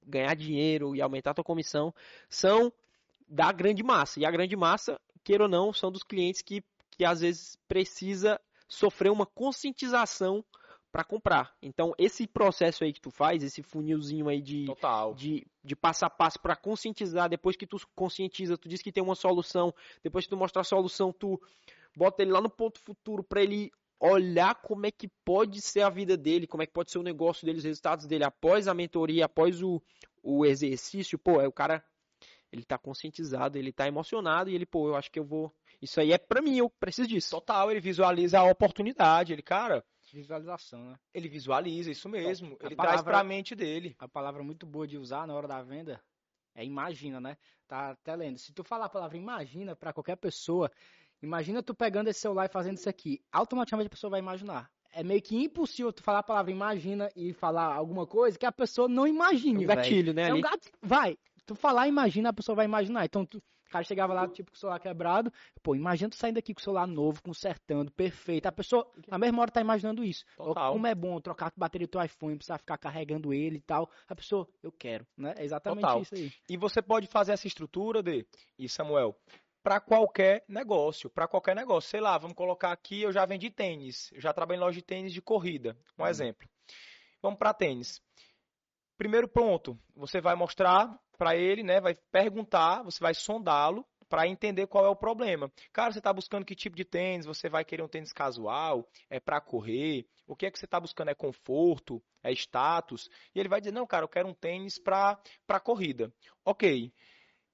[0.02, 1.94] ganhar dinheiro e aumentar a tua comissão,
[2.30, 2.72] são
[3.28, 4.20] da grande massa.
[4.22, 8.40] E a grande massa, queira ou não, são dos clientes que, que às vezes precisa
[8.70, 10.44] sofrer uma conscientização
[10.90, 11.54] para comprar.
[11.62, 15.14] Então, esse processo aí que tu faz, esse funilzinho aí de, Total.
[15.14, 17.30] de, de passo a passo para conscientizar.
[17.30, 19.74] Depois que tu conscientiza, tu diz que tem uma solução.
[20.02, 21.40] Depois que tu mostrar a solução, tu
[21.98, 25.90] bota ele lá no ponto futuro para ele olhar como é que pode ser a
[25.90, 28.74] vida dele, como é que pode ser o negócio dele, os resultados dele após a
[28.74, 29.82] mentoria, após o,
[30.22, 31.18] o exercício.
[31.18, 31.84] Pô, é o cara,
[32.52, 35.52] ele tá conscientizado, ele tá emocionado e ele, pô, eu acho que eu vou.
[35.82, 37.32] Isso aí é pra mim, eu preciso disso.
[37.32, 39.34] Total, ele visualiza a oportunidade.
[39.34, 39.84] Ele, cara,
[40.14, 41.00] Visualização, né?
[41.14, 42.56] ele visualiza isso mesmo.
[42.62, 43.96] A Ele palavra- traz para a mente dele.
[44.00, 46.00] A palavra muito boa de usar na hora da venda
[46.56, 47.38] é imagina, né?
[47.68, 48.38] Tá até lendo.
[48.40, 50.72] Se tu falar a palavra imagina para qualquer pessoa,
[51.22, 54.70] imagina tu pegando esse celular e fazendo isso aqui, automaticamente a pessoa vai imaginar.
[54.94, 58.52] É meio que impossível tu falar a palavra imagina e falar alguma coisa que a
[58.52, 59.82] pessoa não imagine, Um velho.
[59.82, 60.30] gatilho, né?
[60.30, 60.70] É um gato.
[60.82, 61.18] Vai.
[61.46, 63.06] Tu falar, imagina, a pessoa vai imaginar.
[63.06, 65.32] Então, tu, o cara chegava lá, tipo, com o celular quebrado.
[65.62, 68.48] Pô, imagina tu saindo daqui com o celular novo, consertando, perfeito.
[68.48, 70.26] A pessoa, na mesma hora, tá imaginando isso.
[70.36, 70.74] Total.
[70.74, 73.90] Como é bom trocar a bateria do teu iPhone, precisar ficar carregando ele e tal.
[74.08, 75.36] A pessoa, eu quero, né?
[75.38, 76.02] É exatamente Total.
[76.02, 76.32] isso aí.
[76.50, 78.26] E você pode fazer essa estrutura de,
[78.58, 79.16] e Samuel,
[79.68, 81.90] para qualquer negócio, para qualquer negócio.
[81.90, 84.82] Sei lá, vamos colocar aqui, eu já vendi tênis, eu já trabalhei em loja de
[84.82, 86.48] tênis de corrida, um exemplo.
[87.22, 88.02] Vamos para tênis.
[88.98, 91.82] Primeiro ponto, você vai mostrar para ele, né?
[91.82, 95.52] Vai perguntar, você vai sondá-lo para entender qual é o problema.
[95.74, 97.26] Cara, você está buscando que tipo de tênis?
[97.26, 98.88] Você vai querer um tênis casual?
[99.10, 100.08] É para correr?
[100.26, 101.10] O que é que você está buscando?
[101.10, 102.02] É conforto?
[102.24, 103.10] É status?
[103.36, 105.20] E ele vai dizer: não, cara, eu quero um tênis para
[105.62, 106.10] corrida.
[106.46, 106.94] Ok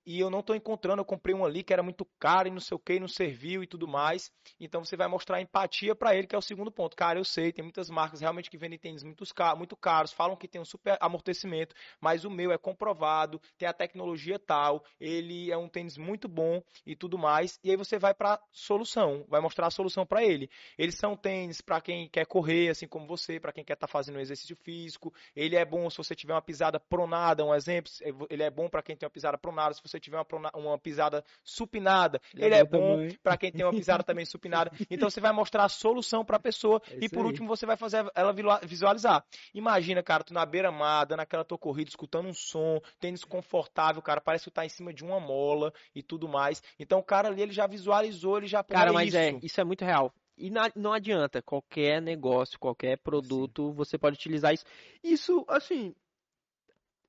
[0.05, 2.59] e eu não estou encontrando, eu comprei um ali que era muito caro e não
[2.59, 4.31] sei o que, não serviu e tudo mais.
[4.59, 6.95] Então você vai mostrar empatia para ele, que é o segundo ponto.
[6.95, 9.23] Cara, eu sei, tem muitas marcas realmente que vendem tênis muito,
[9.57, 13.73] muito caros, falam que tem um super amortecimento, mas o meu é comprovado, tem a
[13.73, 17.59] tecnologia tal, ele é um tênis muito bom e tudo mais.
[17.63, 20.49] E aí você vai para solução, vai mostrar a solução para ele.
[20.77, 23.91] Eles são tênis para quem quer correr, assim como você, para quem quer estar tá
[23.91, 25.13] fazendo um exercício físico.
[25.35, 27.91] Ele é bom se você tiver uma pisada pronada, um exemplo.
[28.29, 30.77] Ele é bom para quem tem uma pisada pronada, se você você tiver uma, uma
[30.77, 34.71] pisada supinada, ele, ele é bom para quem tem uma pisada também supinada.
[34.93, 37.25] Então você vai mostrar a solução para a pessoa é e por aí.
[37.25, 38.33] último você vai fazer ela
[38.63, 39.25] visualizar.
[39.53, 44.21] Imagina, cara, tu na beira-mar, dando aquela tua corrida, escutando um som, tênis confortável, cara,
[44.21, 46.61] parece que tu tá em cima de uma mola e tudo mais.
[46.79, 49.37] Então o cara ali ele já visualizou, ele já Cara, mas é, isso.
[49.37, 50.13] é, isso é muito real.
[50.35, 53.75] E não adianta, qualquer negócio, qualquer produto, Sim.
[53.75, 54.65] você pode utilizar isso.
[55.03, 55.93] Isso, assim,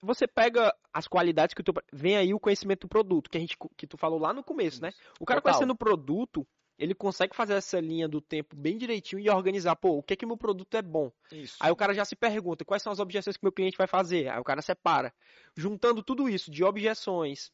[0.04, 3.56] você pega as qualidades que tu vem aí o conhecimento do produto que a gente
[3.76, 4.92] que tu falou lá no começo, né?
[5.18, 5.54] O cara Total.
[5.54, 6.46] conhecendo o produto,
[6.78, 10.16] ele consegue fazer essa linha do tempo bem direitinho e organizar, pô, o que é
[10.16, 11.10] que meu produto é bom.
[11.30, 11.56] Isso.
[11.60, 14.28] Aí o cara já se pergunta, quais são as objeções que meu cliente vai fazer?
[14.28, 15.14] Aí o cara separa.
[15.56, 17.52] Juntando tudo isso de objeções,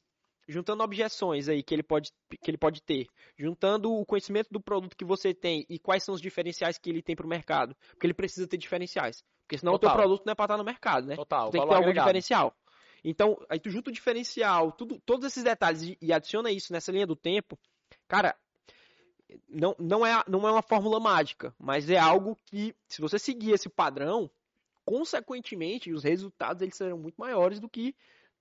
[0.51, 2.11] juntando objeções aí que ele pode
[2.43, 3.07] que ele pode ter,
[3.39, 7.03] juntando o conhecimento do produto que você tem e quais são os diferenciais que ele
[7.03, 9.23] tem para o mercado, porque ele precisa ter diferenciais.
[9.43, 9.91] Porque senão Total.
[9.91, 11.17] o teu produto não é para estar no mercado, né?
[11.17, 11.49] Total.
[11.49, 12.55] Tu tem que ter algum diferencial.
[13.03, 16.93] Então, aí tu junta o diferencial, tudo, todos esses detalhes e, e adiciona isso nessa
[16.93, 17.59] linha do tempo,
[18.07, 18.37] cara,
[19.49, 23.53] não, não, é, não é uma fórmula mágica, mas é algo que, se você seguir
[23.53, 24.31] esse padrão,
[24.85, 27.95] consequentemente, os resultados eles serão muito maiores do que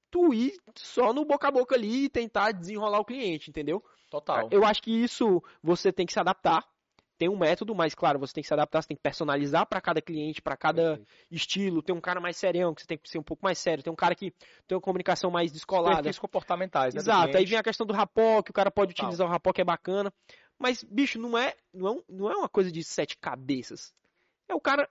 [0.10, 3.84] tu ir só no boca a boca ali e tentar desenrolar o cliente, entendeu?
[4.10, 4.48] Total.
[4.52, 6.66] Eu acho que isso você tem que se adaptar
[7.20, 9.82] tem um método, mas claro, você tem que se adaptar, você tem que personalizar para
[9.82, 11.08] cada cliente, para cada Perfeito.
[11.30, 11.84] estilo.
[11.84, 13.84] Tem um cara mais serião, que você tem que ser um pouco mais sério.
[13.84, 14.34] Tem um cara que
[14.66, 16.04] tem uma comunicação mais descolada.
[16.04, 17.02] Perfis comportamentais, né?
[17.02, 17.38] Exato.
[17.38, 19.66] Aí vem a questão do rapó, que o cara pode utilizar o rapó, que é
[19.66, 20.14] bacana.
[20.58, 23.94] Mas, bicho, não é, não, é, não é uma coisa de sete cabeças.
[24.48, 24.90] É o cara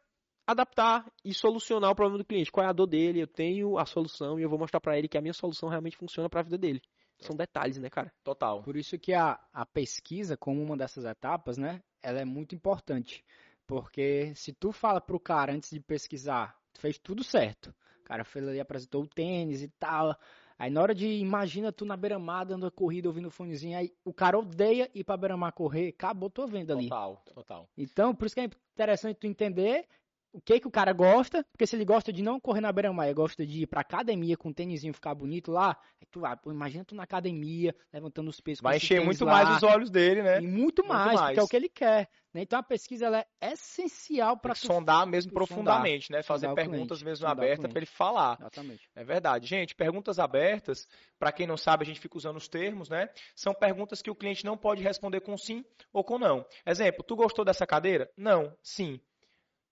[0.49, 2.51] adaptar e solucionar o problema do cliente.
[2.51, 3.21] Qual é a dor dele?
[3.21, 5.99] Eu tenho a solução e eu vou mostrar para ele que a minha solução realmente
[5.99, 6.81] funciona para a vida dele.
[7.21, 8.11] São detalhes, né, cara?
[8.25, 8.63] Total.
[8.63, 13.23] Por isso que a, a pesquisa, como uma dessas etapas, né, ela é muito importante.
[13.67, 17.75] Porque se tu fala pro cara antes de pesquisar, tu fez tudo certo.
[18.01, 20.17] O cara fez ali, apresentou o tênis e tal.
[20.59, 23.93] Aí na hora de, imagina tu na beira-mar dando a corrida, ouvindo o fonezinho, aí
[24.03, 26.89] o cara odeia ir pra beira-mar correr, acabou tua venda ali.
[26.89, 27.69] Total, total.
[27.77, 29.87] Então, por isso que é interessante tu entender
[30.33, 33.13] o que que o cara gosta, porque se ele gosta de não correr na beira-mar,
[33.15, 35.77] gosta de ir pra academia com o tênisinho ficar bonito lá,
[36.11, 38.61] tu vai, pô, imagina tu na academia, levantando os pesos.
[38.61, 40.39] Vai encher muito lá, mais os olhos dele, né?
[40.39, 42.09] E muito, muito mais, porque é o que ele quer.
[42.33, 42.43] Né?
[42.43, 46.23] Então a pesquisa ela é essencial para sondar mesmo profundamente, sondar, né?
[46.23, 48.37] Fazer perguntas mesmo abertas para ele falar.
[48.39, 48.89] Exatamente.
[48.95, 49.47] É verdade.
[49.47, 50.87] Gente, perguntas abertas,
[51.19, 53.09] para quem não sabe, a gente fica usando os termos, né?
[53.35, 56.45] São perguntas que o cliente não pode responder com sim ou com não.
[56.67, 58.11] Exemplo, tu gostou dessa cadeira?
[58.17, 59.01] Não, sim.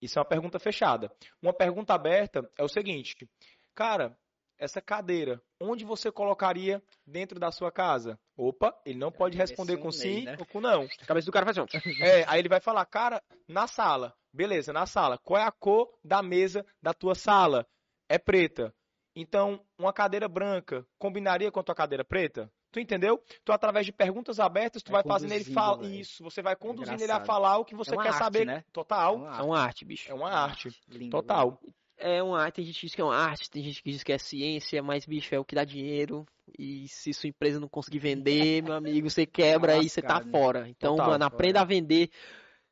[0.00, 1.10] Isso é uma pergunta fechada.
[1.40, 3.28] Uma pergunta aberta é o seguinte:
[3.74, 4.16] Cara,
[4.58, 8.18] essa cadeira, onde você colocaria dentro da sua casa?
[8.36, 10.36] Opa, ele não pode responder com sim né?
[10.38, 10.84] ou com não.
[11.02, 11.68] A cabeça do cara faz assim.
[12.02, 14.14] É, aí ele vai falar, cara, na sala.
[14.32, 15.18] Beleza, na sala.
[15.18, 17.66] Qual é a cor da mesa da tua sala?
[18.08, 18.74] É preta.
[19.14, 22.50] Então, uma cadeira branca combinaria com a tua cadeira preta?
[22.76, 23.22] Tu entendeu?
[23.42, 25.88] Tu, através de perguntas abertas, tu vai, vai fazendo ele falar.
[25.88, 28.44] Isso, você vai conduzindo é ele a falar o que você é quer arte, saber.
[28.44, 28.62] Né?
[28.70, 29.14] Total.
[29.14, 30.10] É uma, é uma arte, bicho.
[30.10, 30.68] É uma arte.
[30.86, 31.58] Lindo, Total.
[31.96, 34.02] É uma arte, tem gente que diz que é uma arte, tem gente que diz
[34.02, 36.26] que é ciência, mas, bicho, é o que dá dinheiro.
[36.58, 40.68] E se sua empresa não conseguir vender, meu amigo, você quebra e você tá fora.
[40.68, 42.10] Então, Total, mano, aprenda a vender.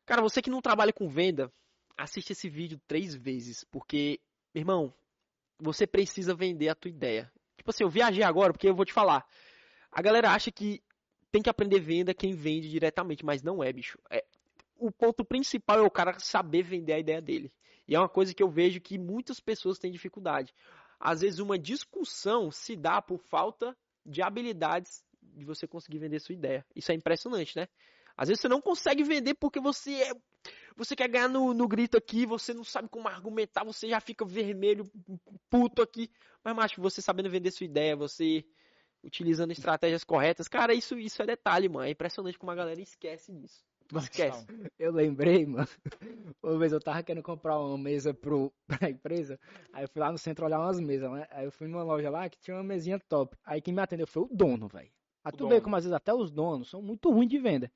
[0.05, 1.51] Cara, você que não trabalha com venda,
[1.97, 4.21] assiste esse vídeo três vezes, porque,
[4.55, 4.93] irmão,
[5.59, 7.33] você precisa vender a tua ideia.
[7.57, 9.25] Tipo assim, eu viajei agora, porque eu vou te falar.
[9.95, 10.83] A galera acha que
[11.31, 13.97] tem que aprender venda quem vende diretamente, mas não é, bicho.
[14.11, 14.25] É,
[14.77, 17.53] o ponto principal é o cara saber vender a ideia dele.
[17.87, 20.53] E é uma coisa que eu vejo que muitas pessoas têm dificuldade.
[20.99, 26.35] Às vezes uma discussão se dá por falta de habilidades de você conseguir vender sua
[26.35, 26.67] ideia.
[26.75, 27.69] Isso é impressionante, né?
[28.17, 30.13] Às vezes você não consegue vender porque você é
[30.77, 34.25] você quer ganhar no, no grito aqui, você não sabe como argumentar, você já fica
[34.25, 34.85] vermelho,
[35.49, 36.11] puto aqui.
[36.43, 38.45] Mas, macho, você sabendo vender sua ideia, você
[39.05, 40.49] utilizando estratégias corretas.
[40.49, 41.87] Cara, isso, isso é detalhe, mano.
[41.87, 43.63] É impressionante como a galera esquece disso.
[43.95, 44.47] Esquece.
[44.79, 45.69] Eu lembrei, mano.
[46.43, 49.39] Uma vez eu tava querendo comprar uma mesa pro, pra empresa.
[49.73, 51.27] Aí eu fui lá no centro olhar umas mesas, né?
[51.31, 53.37] Aí eu fui numa loja lá que tinha uma mesinha top.
[53.45, 54.91] Aí quem me atendeu foi o dono, velho.
[55.23, 57.71] Aí O tu vê como às vezes até os donos são muito ruins de venda.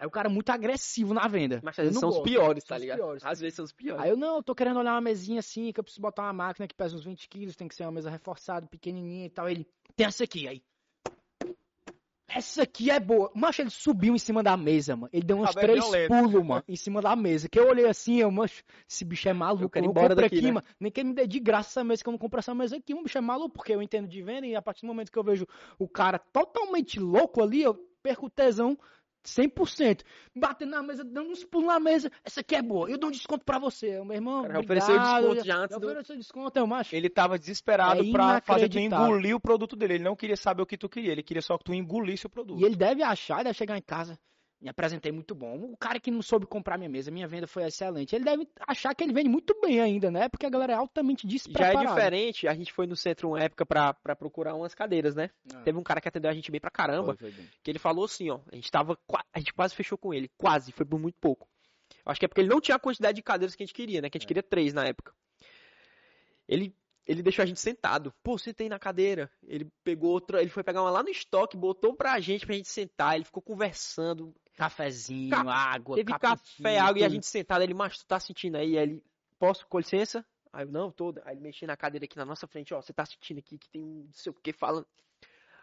[0.00, 1.60] Aí o cara é muito agressivo na venda.
[1.62, 2.96] Mas são os gosto, piores, são tá os ligado?
[2.96, 3.22] piores.
[3.22, 4.02] Às vezes são os piores.
[4.02, 6.32] Aí eu, não, eu tô querendo olhar uma mesinha assim, que eu preciso botar uma
[6.32, 9.46] máquina que pesa uns 20 quilos, tem que ser uma mesa reforçada, pequenininha e tal.
[9.46, 10.62] Ele, tem essa aqui, aí.
[12.26, 13.30] Essa aqui é boa.
[13.34, 15.10] Macho, ele subiu em cima da mesa, mano.
[15.12, 17.46] Ele deu uns três pulos, mano, em cima da mesa.
[17.46, 19.64] Que eu olhei assim, eu, macho, esse bicho é maluco.
[19.64, 20.52] Eu quero ir eu embora daqui, aqui, né?
[20.52, 20.66] mano.
[20.78, 22.76] Nem que ele me dê de graça essa mesa, que eu não compro essa mesa
[22.76, 22.94] aqui.
[22.94, 25.18] Um bicho é maluco, porque eu entendo de venda e a partir do momento que
[25.18, 25.46] eu vejo
[25.78, 28.78] o cara totalmente louco ali, eu perco o tesão
[29.24, 30.02] 100%.
[30.34, 32.10] Batendo na mesa, dando uns pulos na mesa.
[32.24, 32.88] Essa aqui é boa.
[32.90, 34.02] Eu dou um desconto pra você.
[34.02, 35.20] Meu irmão, cara ofereceu obrigado.
[35.22, 36.94] desconto já antes Eu do- ofereceu desconto, eu macho.
[36.96, 39.94] Ele tava desesperado É pra fazer tu engolir o produto dele.
[39.94, 42.30] Ele não queria saber o que tu queria, ele queria só que tu engolisse o
[42.30, 42.60] produto.
[42.60, 44.18] E ele deve achar, deve chegar em casa.
[44.60, 45.56] Me apresentei muito bom.
[45.72, 48.14] O cara que não soube comprar minha mesa, minha venda foi excelente.
[48.14, 50.28] Ele deve achar que ele vende muito bem ainda, né?
[50.28, 51.88] Porque a galera é altamente Já é despreparada.
[51.88, 55.30] diferente, a gente foi no centro uma época pra, pra procurar umas cadeiras, né?
[55.54, 55.62] Ah.
[55.62, 57.48] Teve um cara que atendeu a gente bem pra caramba, Foi, foi bem.
[57.62, 58.98] que ele falou assim, ó, a gente tava,
[59.32, 61.48] a gente quase fechou com ele, quase, foi por muito pouco.
[62.04, 64.02] Acho que é porque ele não tinha a quantidade de cadeiras que a gente queria,
[64.02, 64.10] né?
[64.10, 65.14] Que a gente queria três na época.
[66.46, 66.74] Ele,
[67.10, 68.12] ele deixou a gente sentado.
[68.22, 69.30] Pô, sentei na cadeira.
[69.46, 72.68] Ele pegou outra, ele foi pegar uma lá no estoque, botou pra gente, pra gente
[72.68, 73.16] sentar.
[73.16, 74.34] Ele ficou conversando.
[74.56, 77.14] Cafezinho, Ca- água, Teve café, água e a tudo.
[77.14, 77.62] gente sentado.
[77.62, 78.76] Ele, mas tu tá sentindo aí?
[78.78, 79.02] Aí ele,
[79.38, 80.24] posso, com licença?
[80.52, 81.22] Aí eu, não, toda.
[81.24, 83.68] Aí ele mexia na cadeira aqui na nossa frente, ó, você tá sentindo aqui que
[83.70, 84.86] tem um não sei o que falando.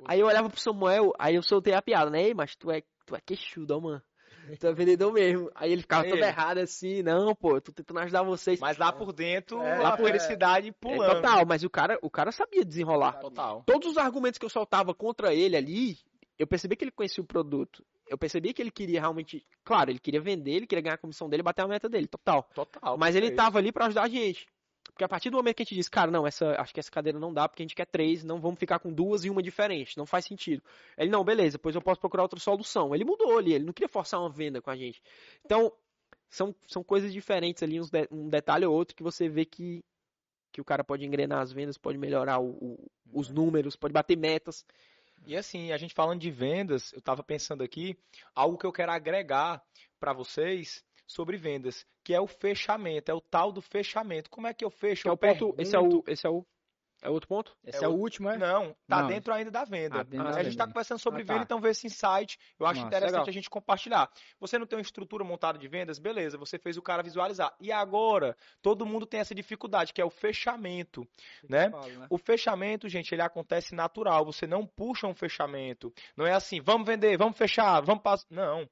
[0.06, 2.24] Aí eu olhava pro Samuel, aí eu soltei a piada, né?
[2.24, 4.02] Ei, mas tu é, tu é queixudo, ó, mano.
[4.60, 5.50] Tu é vendedor mesmo.
[5.56, 8.60] Aí ele ficava Aí todo errado assim, não, pô, eu tô tentando ajudar vocês.
[8.60, 9.98] Mas lá por dentro, É, a é.
[9.98, 11.16] felicidade É, pulando.
[11.16, 13.14] total, mas o cara, o cara sabia desenrolar.
[13.20, 13.64] Total.
[13.66, 15.98] Todos os argumentos que eu soltava contra ele ali,
[16.38, 17.84] eu percebi que ele conhecia o produto.
[18.08, 19.45] Eu percebi que ele queria realmente.
[19.66, 22.48] Claro, ele queria vender, ele queria ganhar a comissão dele, bater a meta dele, total.
[22.56, 22.98] Total.
[22.98, 24.48] Mas ele tava ali pra ajudar a gente.
[24.98, 26.89] Porque a partir do momento que a gente disse, cara, não, essa, acho que essa
[26.89, 29.43] cadeira não dá, porque a gente quer três, não vamos ficar com duas e uma
[29.43, 30.64] diferente, não faz sentido.
[30.98, 32.95] Ele, não, beleza, depois eu posso procurar outra solução.
[32.95, 35.00] Ele mudou ali, ele não queria forçar uma venda com a gente.
[35.45, 35.72] Então,
[36.28, 39.86] são, são coisas diferentes ali, de- um detalhe ou outro que você vê que,
[40.52, 44.18] que o cara pode engrenar as vendas, pode melhorar o- o- os números, pode bater
[44.18, 44.66] metas.
[45.28, 47.95] E assim, a gente falando de vendas, eu estava pensando aqui,
[48.34, 49.62] algo que eu quero agregar
[50.00, 54.30] para vocês sobre vendas, que é o fechamento, é o tal do fechamento.
[54.30, 55.03] Como é que eu fecho?
[55.03, 56.45] Que é Eu o ponto, esse é o, esse é o,
[57.01, 57.55] é outro ponto?
[57.64, 58.38] Esse É é, o último, é?
[58.38, 59.08] Não, tá Não.
[59.08, 60.01] dentro ainda da venda.
[60.18, 61.34] Ah, a gente está conversando sobre Ah, tá.
[61.34, 62.39] venda, então vê esse insight.
[62.60, 63.30] Eu acho Nossa, interessante legal.
[63.30, 64.10] a gente compartilhar.
[64.39, 65.99] Você não tem uma estrutura montada de vendas?
[65.99, 67.55] Beleza, você fez o cara visualizar.
[67.60, 71.08] E agora, todo mundo tem essa dificuldade, que é o fechamento,
[71.47, 71.72] né?
[72.10, 74.26] O fechamento, gente, ele acontece natural.
[74.26, 75.93] Você não puxa um fechamento.
[76.16, 78.26] Não é assim, vamos vender, vamos fechar, vamos passar.
[78.32, 78.68] Não.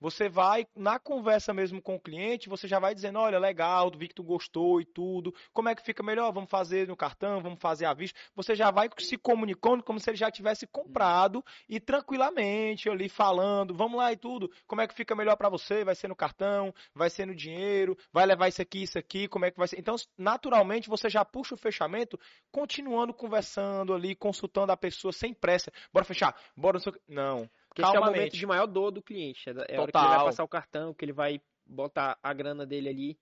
[0.00, 4.08] Você vai, na conversa mesmo com o cliente, você já vai dizendo, olha, legal, vi
[4.08, 5.34] que tu gostou e tudo.
[5.52, 6.32] Como é que fica melhor?
[6.32, 8.18] Vamos fazer no cartão, vamos fazer à vista.
[8.34, 13.74] Você já vai se comunicando como se ele já tivesse comprado e tranquilamente ali falando,
[13.74, 14.50] vamos lá e tudo.
[14.66, 15.84] Como é que fica melhor para você?
[15.84, 19.44] Vai ser no cartão, vai ser no dinheiro, vai levar isso aqui, isso aqui, como
[19.44, 19.78] é que vai ser?
[19.78, 22.18] Então, naturalmente, você já puxa o fechamento
[22.50, 25.70] continuando conversando ali, consultando a pessoa sem pressa.
[25.92, 29.48] Bora fechar, bora não Porque esse é o momento de maior dor do cliente.
[29.48, 30.16] É, da- é a hora que ele Total.
[30.16, 33.18] vai passar o cartão, que ele vai botar a grana dele ali.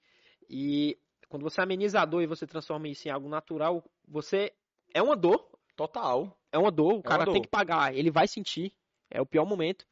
[0.48, 4.52] E quando você ameniza a dor e você transforma isso em algo natural, você.
[4.94, 5.46] É uma dor.
[5.76, 6.36] Total.
[6.50, 6.94] É uma dor.
[6.94, 7.34] O uma cara dor.
[7.34, 7.94] tem que pagar.
[7.94, 8.72] Ele vai sentir.
[9.10, 9.86] É o pior momento.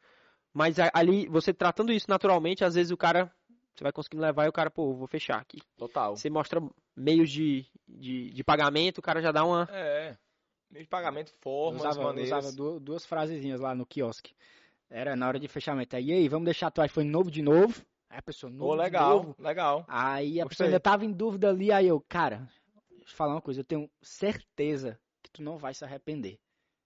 [0.52, 3.30] Mas ali, você tratando isso naturalmente, às vezes o cara.
[3.74, 5.60] Você vai conseguindo levar e o cara, pô, vou fechar aqui.
[5.76, 6.16] Total.
[6.16, 6.62] Você mostra
[6.96, 9.68] meios de, de, de pagamento, o cara já dá uma.
[9.70, 10.16] É.
[10.70, 12.44] Meio de pagamento, Eu formas, usava, eu maneiras.
[12.44, 14.34] usava du- duas frasezinhas lá no quiosque.
[14.88, 15.96] Era na hora de fechamento.
[15.96, 17.84] Aí, e aí, vamos deixar teu iPhone novo de novo?
[18.08, 19.36] Aí a pessoa, novo de legal, novo.
[19.38, 19.84] legal.
[19.88, 20.48] Aí a Gostei.
[20.48, 22.48] pessoa ainda tava em dúvida ali, aí eu, cara,
[22.90, 26.38] deixa eu falar uma coisa, eu tenho certeza que tu não vai se arrepender.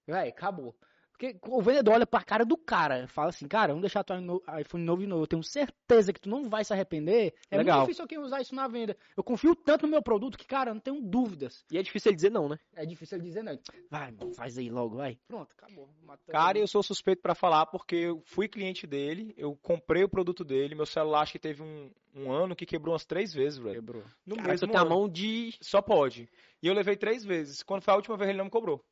[0.07, 0.74] Véi, acabou.
[1.21, 4.16] Porque o vendedor olha pra cara do cara, fala assim, cara, vamos deixar teu
[4.59, 7.35] iPhone novo de novo, eu tenho certeza que tu não vai se arrepender.
[7.51, 7.77] É Legal.
[7.77, 8.97] muito difícil alguém usar isso na venda.
[9.14, 11.62] Eu confio tanto no meu produto que, cara, eu não tenho dúvidas.
[11.71, 12.59] E é difícil ele dizer não, né?
[12.75, 13.59] É difícil ele dizer não.
[13.91, 15.18] Vai, mano, faz aí logo, vai.
[15.29, 15.91] Pronto, acabou.
[16.03, 20.09] Matou Cara, eu sou suspeito pra falar porque eu fui cliente dele, eu comprei o
[20.09, 23.59] produto dele, meu celular acho que teve um, um ano que quebrou umas três vezes,
[23.59, 23.75] velho.
[23.75, 24.05] quebrou.
[24.25, 24.89] No Cara, tu mesmo ano.
[24.89, 25.55] mão de.
[25.61, 26.31] Só pode.
[26.62, 27.62] E eu levei três vezes.
[27.62, 28.83] Quando foi a última vez, ele não me cobrou.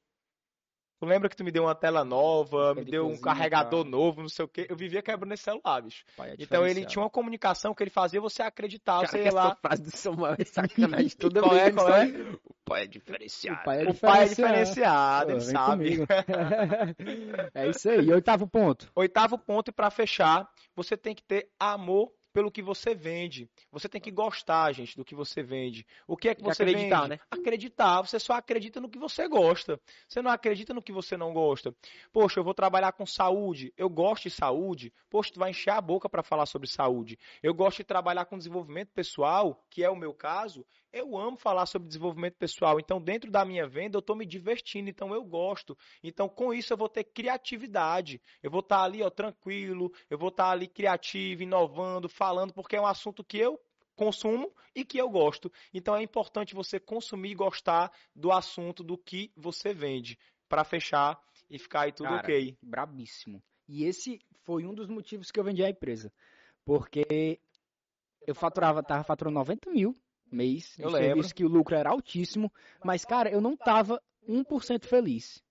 [1.00, 3.90] Tu lembra que tu me deu uma tela nova, me de deu um carregador tá.
[3.90, 4.66] novo, não sei o quê.
[4.68, 6.04] Eu vivia quebrando esse celular, bicho.
[6.16, 6.86] Pai, é Então ele diferenciado.
[6.92, 9.56] tinha uma comunicação que ele fazia você acreditar, Cara, sei que essa lá.
[9.56, 11.66] frase do Samuel é sacanagem toda Qual vez.
[11.66, 12.12] é, qual é?
[12.64, 13.60] pai é diferenciado.
[13.60, 15.30] O pai é O pai é diferenciado.
[15.30, 16.06] diferenciado, Pô, ele sabe.
[17.54, 18.06] é isso aí.
[18.06, 18.90] E oitavo ponto.
[18.94, 23.50] Oitavo ponto, e para fechar, você tem que ter amor pelo que você vende.
[23.72, 25.84] Você tem que gostar, gente, do que você vende.
[26.06, 27.08] O que é que você acreditar, vende?
[27.08, 27.20] né?
[27.28, 28.00] Acreditar.
[28.02, 29.80] Você só acredita no que você gosta.
[30.06, 31.74] Você não acredita no que você não gosta.
[32.12, 33.74] Poxa, eu vou trabalhar com saúde.
[33.76, 34.92] Eu gosto de saúde.
[35.10, 37.18] Poxa, tu vai encher a boca para falar sobre saúde.
[37.42, 40.64] Eu gosto de trabalhar com desenvolvimento pessoal, que é o meu caso.
[40.92, 42.78] Eu amo falar sobre desenvolvimento pessoal.
[42.78, 44.88] Então, dentro da minha venda, eu estou me divertindo.
[44.88, 45.76] Então, eu gosto.
[46.04, 48.22] Então, com isso, eu vou ter criatividade.
[48.42, 49.92] Eu vou estar ali, ó, tranquilo.
[50.08, 53.60] Eu vou estar ali criativo, inovando, falando, porque é um assunto que eu
[53.96, 55.52] consumo e que eu gosto.
[55.74, 60.18] Então, é importante você consumir e gostar do assunto do que você vende.
[60.48, 61.20] Para fechar
[61.50, 62.56] e ficar aí tudo Cara, ok.
[62.62, 63.42] Brabíssimo.
[63.68, 66.10] E esse foi um dos motivos que eu vendi a empresa.
[66.64, 67.38] Porque
[68.26, 69.96] eu faturava, tava faturando 90 mil
[70.30, 71.34] mês Eu lembro.
[71.34, 72.52] que o lucro era altíssimo.
[72.84, 75.42] Mas, cara, eu não tava 1% feliz.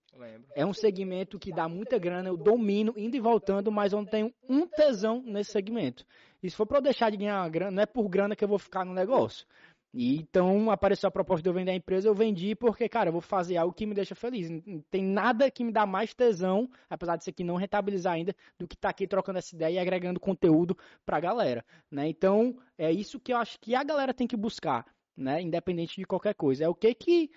[0.55, 4.05] É um segmento que dá muita grana, eu domino indo e voltando, mas eu não
[4.05, 6.03] tenho um tesão nesse segmento.
[6.41, 8.47] E se for para eu deixar de ganhar grana, não é por grana que eu
[8.47, 9.45] vou ficar no negócio.
[9.93, 13.13] E então apareceu a proposta de eu vender a empresa, eu vendi porque, cara, eu
[13.13, 14.49] vou fazer algo que me deixa feliz.
[14.49, 18.67] Não tem nada que me dá mais tesão, apesar disso aqui não rentabilizar ainda, do
[18.67, 22.07] que estar aqui trocando essa ideia e agregando conteúdo pra galera, né?
[22.07, 24.85] Então, é isso que eu acho que a galera tem que buscar,
[25.15, 25.41] né?
[25.41, 26.65] Independente de qualquer coisa.
[26.65, 27.31] É o que que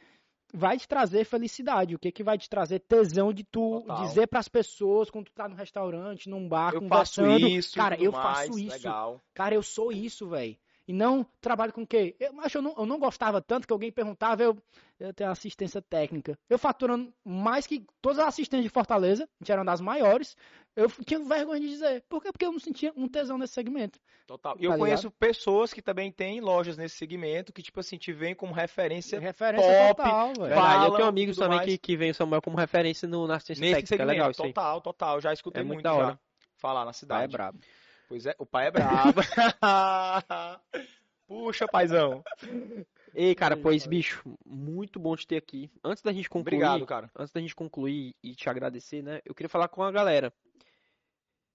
[0.52, 4.06] vai te trazer felicidade, o que que vai te trazer tesão de tu Total.
[4.06, 7.74] dizer pras pessoas quando tu tá no restaurante, num bar, Eu faço conversando, isso.
[7.74, 8.76] cara, eu mais, faço isso.
[8.76, 9.20] Legal.
[9.34, 10.56] Cara, eu sou isso, velho.
[10.90, 12.16] E não trabalho com o quê?
[12.18, 14.58] Eu acho eu não, eu não gostava tanto que alguém perguntava, eu,
[14.98, 16.36] eu tenho assistência técnica.
[16.48, 20.36] Eu faturando mais que todas as assistentes de Fortaleza, a gente era uma das maiores,
[20.74, 22.02] eu tinha vergonha de dizer.
[22.08, 22.32] Por quê?
[22.32, 24.00] Porque eu não sentia um tesão nesse segmento.
[24.26, 24.54] Total.
[24.54, 24.78] E Tá eu ligado?
[24.80, 29.20] conheço pessoas que também têm lojas nesse segmento que, tipo assim, te veem como referência
[29.20, 30.84] Referência top, total, velho.
[30.86, 31.70] Eu tenho amigos também mais.
[31.70, 33.94] que, que veem o Samuel como referência no, na assistência nesse técnica.
[33.94, 34.10] É segmento.
[34.10, 34.52] legal isso aí.
[34.52, 35.20] total, total.
[35.20, 36.20] Já escutei É muito muito, da já hora.
[36.56, 37.32] falar na é cidade.
[37.32, 37.60] brabo.
[38.10, 39.20] Pois é, o pai é brabo.
[41.28, 42.24] Puxa, paizão.
[43.14, 45.70] Ei, cara, pois, bicho, muito bom te ter aqui.
[45.84, 47.08] Antes da gente concluir, Obrigado, cara.
[47.16, 49.20] antes da gente concluir e te agradecer, né?
[49.24, 50.34] Eu queria falar com a galera.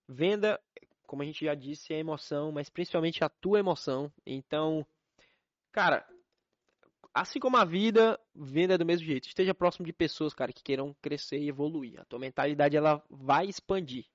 [0.07, 0.57] Venda,
[1.05, 4.09] como a gente já disse, é emoção, mas principalmente a tua emoção.
[4.25, 4.87] Então,
[5.73, 6.07] cara,
[7.13, 9.27] assim como a vida, venda é do mesmo jeito.
[9.27, 11.99] Esteja próximo de pessoas, cara, que queiram crescer e evoluir.
[11.99, 14.05] A tua mentalidade ela vai expandir.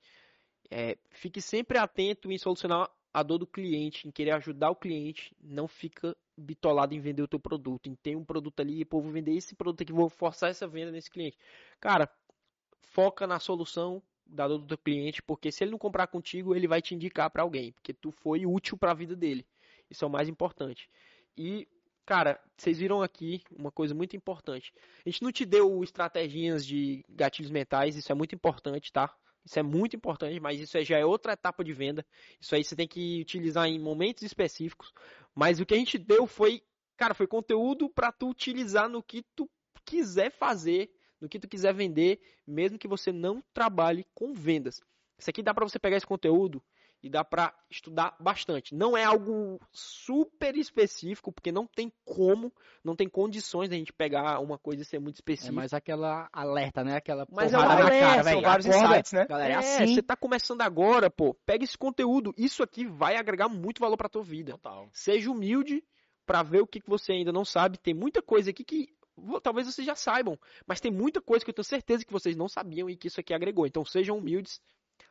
[0.70, 5.34] É, fique sempre atento em solucionar a dor do cliente, em querer ajudar o cliente.
[5.42, 9.10] Não fica bitolado em vender o teu produto, em ter um produto ali, pô, vou
[9.10, 11.36] vender esse produto aqui, vou forçar essa venda nesse cliente.
[11.80, 12.08] Cara,
[12.80, 16.68] foca na solução da dor do teu cliente, porque se ele não comprar contigo, ele
[16.68, 19.44] vai te indicar para alguém, porque tu foi útil para a vida dele.
[19.90, 20.88] Isso é o mais importante.
[21.36, 21.66] E,
[22.06, 24.72] cara, vocês viram aqui uma coisa muito importante.
[25.04, 29.12] A gente não te deu estratégias de gatilhos mentais, isso é muito importante, tá?
[29.44, 32.06] Isso é muito importante, mas isso já é outra etapa de venda.
[32.40, 34.92] Isso aí você tem que utilizar em momentos específicos.
[35.34, 36.62] Mas o que a gente deu foi,
[36.96, 39.48] cara, foi conteúdo para tu utilizar no que tu
[39.84, 44.80] quiser fazer, no que tu quiser vender, mesmo que você não trabalhe com vendas.
[45.18, 46.62] Isso aqui dá para você pegar esse conteúdo
[47.02, 48.74] e dá para estudar bastante.
[48.74, 52.52] Não é algo super específico, porque não tem como,
[52.84, 55.54] não tem condições da gente pegar uma coisa e ser muito É específico.
[55.54, 56.96] mais aquela alerta, né?
[56.96, 59.26] Aquela Mas é uma na alerta, cara, são vários Acorda, insights, né?
[59.26, 59.94] Galera, é, É, assim.
[59.94, 61.34] você tá começando agora, pô.
[61.46, 62.34] Pega esse conteúdo.
[62.36, 64.52] Isso aqui vai agregar muito valor pra tua vida.
[64.52, 64.88] Total.
[64.92, 65.82] Seja humilde
[66.26, 67.78] pra ver o que, que você ainda não sabe.
[67.78, 68.88] Tem muita coisa aqui que
[69.42, 72.48] talvez vocês já saibam, mas tem muita coisa que eu tenho certeza que vocês não
[72.48, 73.66] sabiam e que isso aqui agregou.
[73.66, 74.60] Então sejam humildes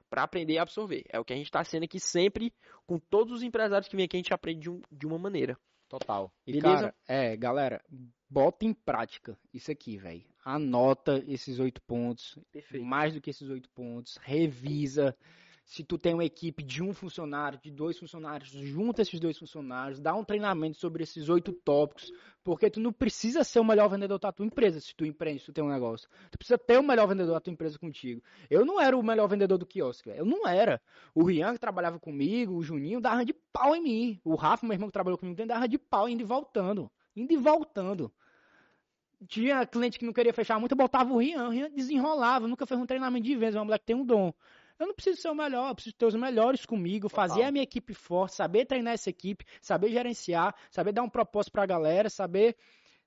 [0.10, 1.04] pra aprender a absorver.
[1.10, 2.54] É o que a gente tá sendo aqui sempre
[2.88, 5.58] com todos os empresários que vêm aqui, a gente aprende de, um- de uma maneira.
[5.88, 6.32] Total.
[6.46, 6.76] E, Beleza?
[6.76, 7.84] cara, é, galera,
[8.30, 10.24] bota em prática isso aqui, velho.
[10.46, 12.38] Anota esses oito pontos.
[12.82, 14.18] Mais do que esses oito pontos.
[14.22, 15.16] Revisa.
[15.70, 20.00] Se tu tem uma equipe de um funcionário, de dois funcionários, junta esses dois funcionários,
[20.00, 22.12] dá um treinamento sobre esses oito tópicos,
[22.44, 25.46] porque tu não precisa ser o melhor vendedor da tua empresa se tu empreende, se
[25.46, 26.10] tu tem um negócio.
[26.32, 28.20] Tu precisa ter o melhor vendedor da tua empresa contigo.
[28.50, 30.82] Eu não era o melhor vendedor do quiosque, eu não era.
[31.14, 34.22] O Rian que trabalhava comigo, o Juninho, dava de pau em mim.
[34.24, 36.90] O Rafa, meu irmão que trabalhou comigo, dava de pau indo e voltando.
[37.16, 38.12] Indo e voltando.
[39.28, 42.66] Tinha cliente que não queria fechar muito, eu botava o Rian, o Rian desenrolava, nunca
[42.66, 44.34] fez um treinamento de vendas, é um moleque que tem um dom.
[44.80, 47.28] Eu não preciso ser o melhor, eu preciso ter os melhores comigo, Total.
[47.28, 51.52] fazer a minha equipe forte, saber treinar essa equipe, saber gerenciar, saber dar um propósito
[51.52, 52.56] pra galera, saber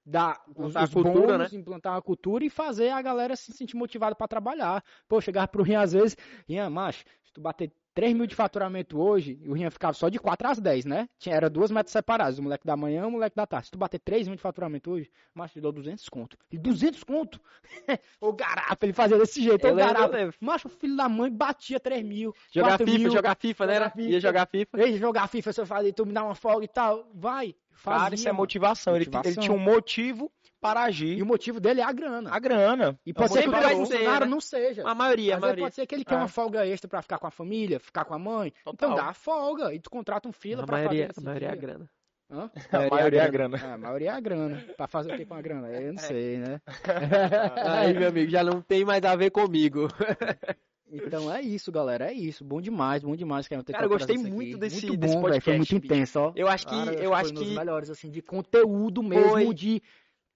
[0.04, 3.52] dar os, Implantar a os cultura, bônus, implantar uma cultura e fazer a galera se
[3.52, 4.84] sentir motivada pra trabalhar.
[5.08, 6.16] Pô, chegar pro Rian às vezes,
[6.46, 10.08] Rian, macho, se tu bater 3 mil de faturamento hoje, e o Rian ficava só
[10.08, 11.08] de 4 às 10, né?
[11.18, 13.66] Tinha, era duas metas separadas, o moleque da manhã e o moleque da tarde.
[13.66, 16.36] Se tu bater 3 mil de faturamento hoje, macho, te dou 200 conto.
[16.50, 17.40] E 200 conto?
[18.20, 20.16] o garapa, ele fazia desse jeito, Eu o lembro, eu garapa.
[20.16, 20.36] lembro.
[20.40, 22.34] Macho, o filho da mãe batia 3 mil.
[22.50, 23.10] Jogar 4 FIFA, mil.
[23.12, 23.74] jogar FIFA, né?
[23.74, 23.90] jogar?
[23.90, 24.10] FIFA.
[24.10, 24.80] Ia jogar FIFA.
[24.82, 27.10] Ei, jogar FIFA, você fazia, tu me dá uma folga e tal.
[27.14, 28.38] Vai, fazia, Cara, isso é mano.
[28.42, 28.96] motivação.
[28.96, 29.30] Ele, Motivação.
[29.32, 30.32] ele tinha um motivo
[30.62, 31.18] para agir.
[31.18, 32.30] E o motivo dele é a grana.
[32.32, 32.98] A grana.
[33.04, 34.30] E pode É ser que o funcionário né?
[34.30, 34.88] não seja.
[34.88, 35.64] A maioria, a Às vezes maioria.
[35.64, 36.18] pode ser que ele quer É.
[36.18, 38.52] uma folga extra pra ficar com a família, ficar com a mãe.
[38.64, 38.72] Total.
[38.90, 41.24] Então dá a folga e tu contrata um fila A pra maioria, fazer a esse
[41.24, 41.90] maioria é a grana.
[42.30, 42.50] Hã?
[42.72, 43.56] A maioria é a grana.
[43.58, 44.64] É, a maioria é a grana.
[44.76, 45.68] Pra fazer o que com a grana?
[45.68, 46.60] Eu não sei, né?
[47.66, 49.88] Aí, meu amigo, já não tem mais a ver comigo.
[50.94, 52.10] Então é isso, galera.
[52.10, 52.44] É isso.
[52.44, 53.48] Bom demais, bom demais.
[53.48, 55.40] Cara, Cara, eu gostei muito desse- muito desse bom, velho.
[55.40, 56.32] Foi podcast, muito intenso, ó.
[56.36, 59.30] Eu acho que, Cara, eu foi acho um dos que melhores, assim, de conteúdo mesmo,
[59.30, 59.54] Foi.
[59.54, 59.82] de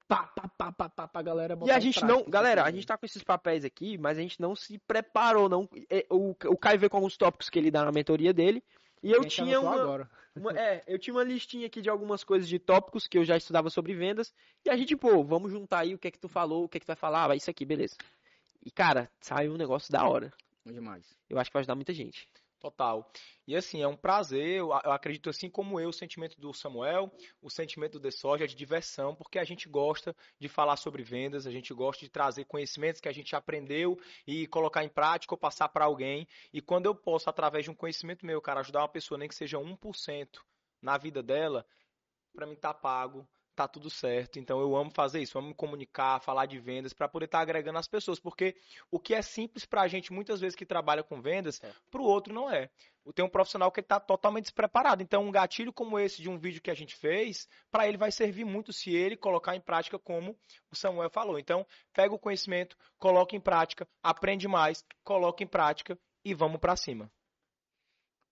[0.09, 2.87] pá, pá, pá, pá, pá, pra galera E a gente prática, não, galera, a gente
[2.87, 5.69] tá com esses papéis aqui, mas a gente não se preparou, não.
[5.91, 8.63] É, O, o Caio veio com alguns tópicos que ele dá na mentoria dele,
[9.03, 10.11] e eu gente tinha uma, agora.
[10.35, 13.37] uma- é, eu tinha uma listinha aqui de algumas coisas de tópicos que eu já
[13.37, 14.33] estudava sobre vendas,
[14.65, 16.79] e a gente, pô, vamos juntar aí o que é que tu falou, o que
[16.79, 17.97] é que tu vai falar, ah, vai isso aqui, beleza.
[18.65, 20.33] E cara, saiu um negócio da hora.
[20.65, 21.05] Bom demais.
[21.31, 22.29] Eu acho que vai ajudar muita gente.
[22.59, 23.11] Total.
[23.47, 27.51] E assim, é um prazer, eu, acredito assim como eu, o sentimento do Samuel, o
[27.51, 31.47] sentimento do The Soja é de diversão, porque a gente gosta de falar sobre vendas,
[31.47, 35.39] a gente gosta de trazer conhecimentos que a gente aprendeu e colocar em prática ou
[35.39, 36.27] passar para alguém.
[36.53, 39.35] E quando eu posso, através de um conhecimento meu, cara, ajudar uma pessoa, nem que
[39.35, 40.41] seja 1%
[40.81, 41.67] na vida dela,
[42.35, 44.39] para mim tá pago, tá tudo certo.
[44.39, 47.79] Então eu amo fazer isso, amo me comunicar, falar de vendas para poder estar agregando
[47.79, 48.55] as pessoas, porque
[48.91, 52.05] o que é simples para a gente muitas vezes que trabalha com vendas, para o
[52.05, 52.71] outro não é.
[53.15, 55.03] Tem um profissional que está totalmente despreparado.
[55.03, 58.13] Então um gatilho como esse de um vídeo que a gente fez, para ele vai
[58.13, 60.37] servir muito se ele colocar em prática como
[60.71, 61.39] o Samuel falou.
[61.39, 66.77] Então pega o conhecimento, coloca em prática, aprende mais, coloca em prática e vamos para
[66.77, 67.11] cima.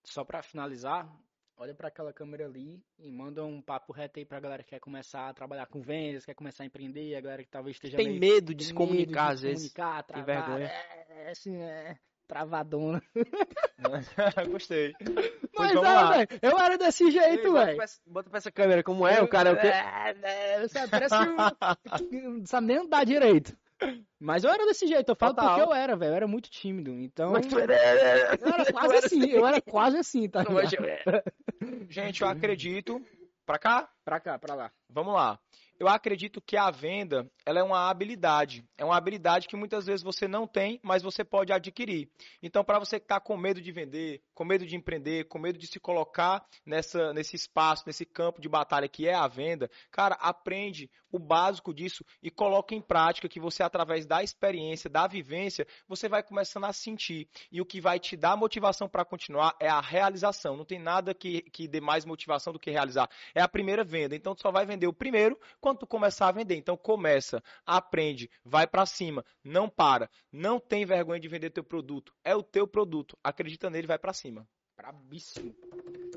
[0.05, 1.09] Só pra finalizar,
[1.57, 4.81] olha pra aquela câmera ali e manda um papo reto aí pra galera que quer
[4.81, 8.09] começar a trabalhar com vendas, quer começar a empreender, a galera que talvez esteja Tem
[8.09, 9.73] meio medo de se medo comunicar, de às se vezes.
[9.73, 10.67] comunicar, tem travar, vergonha.
[10.67, 11.97] É, assim, é,
[12.27, 13.03] travadona.
[14.51, 14.93] Gostei.
[15.57, 17.79] Mas vamos é, velho, eu era desse jeito, velho.
[18.07, 19.23] bota pra essa câmera, como é?
[19.23, 19.69] O cara é o quê?
[19.69, 20.17] É,
[20.63, 21.37] é, sabe, parece um...
[22.41, 23.57] não sabe nem andar direito.
[24.19, 25.57] Mas eu era desse jeito, eu falo Total.
[25.59, 27.33] porque eu era, velho, eu era muito tímido, então...
[27.33, 27.75] Mas tu era-
[28.41, 30.67] Eu era quase assim, eu era quase assim, tá Não, ligado?
[30.67, 31.05] hoje é.
[31.89, 33.01] Gente, eu acredito.
[33.47, 33.89] Pra cá?
[34.05, 34.73] Pra cá, pra lá.
[34.89, 35.39] Vamos lá.
[35.79, 38.65] Eu acredito que a venda, ela é uma habilidade.
[38.79, 42.09] É uma habilidade que muitas vezes você não tem, mas você pode adquirir.
[42.43, 45.59] Então, para você que está com medo de vender, com medo de empreender, com medo
[45.59, 50.15] de se colocar nessa, nesse espaço, nesse campo de batalha que é a venda, cara,
[50.21, 55.67] aprende o básico disso e coloca em prática que você, através da experiência, da vivência,
[55.89, 57.29] você vai começando a sentir.
[57.53, 60.57] E o que vai te dar motivação para continuar é a realização.
[60.57, 63.09] Não tem nada que, que dê mais motivação do que realizar.
[63.35, 64.17] É a primeira venda.
[64.17, 66.57] Então, tu só vai vender o primeiro quando tu começar a vender.
[66.57, 70.11] Então, começa, aprende, vai para cima, não para.
[70.31, 72.13] Não tem vergonha de vender teu produto.
[72.23, 73.17] É o teu produto.
[73.25, 74.47] Acredita nele, vai para cima.
[74.77, 75.57] Brabíssimo.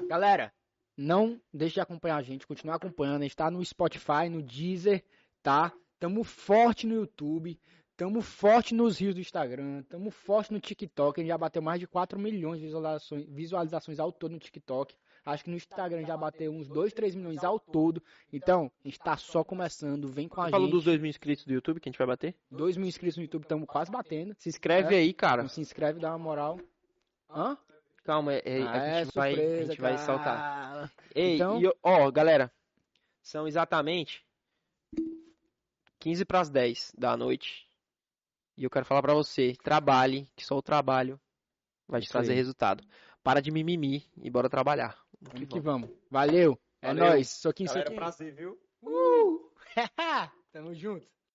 [0.09, 0.53] Galera,
[0.97, 3.21] não deixe de acompanhar a gente, continuar acompanhando.
[3.21, 5.01] A gente tá no Spotify, no Deezer,
[5.41, 5.71] tá?
[5.97, 7.57] Tamo forte no YouTube,
[7.95, 11.21] tamo forte nos rios do Instagram, tamo forte no TikTok.
[11.21, 14.93] A gente já bateu mais de 4 milhões de visualizações, visualizações ao todo no TikTok.
[15.27, 18.01] Acho que no Instagram já bateu uns 2, 3 milhões ao todo.
[18.31, 20.07] Então, a gente tá só começando.
[20.07, 20.75] Vem com a falou gente.
[20.75, 22.33] dos 2 mil inscritos do YouTube que a gente vai bater?
[22.49, 24.33] 2 mil inscritos no YouTube, estamos quase batendo.
[24.39, 24.99] Se inscreve É.
[24.99, 25.41] aí, cara.
[25.41, 26.59] Então se inscreve, dá uma moral.
[27.29, 27.57] Hã?
[28.05, 30.93] Calma, é, é- Ah, a, é gente vai, a surpresa, gente vai soltar.
[31.13, 32.49] Ei, Então- e, ó, galera,
[33.21, 34.25] são exatamente
[35.99, 37.67] 15 para as 10 da noite.
[38.55, 41.19] E eu quero falar pra você, trabalhe, que só o trabalho
[41.87, 42.37] vai te Isso trazer aí.
[42.37, 42.81] resultado.
[43.21, 44.97] Para de mimimi e bora trabalhar.
[45.21, 45.89] Vamos que Vamos que vamos.
[45.89, 46.01] vamos.
[46.09, 46.59] Valeu.
[46.81, 47.05] É Valeu.
[47.05, 47.29] nóis.
[47.29, 47.99] Soquinho, Galera, soquinho.
[48.01, 48.59] prazer, viu?
[48.81, 49.51] Uh!
[50.51, 51.07] Tamo junto.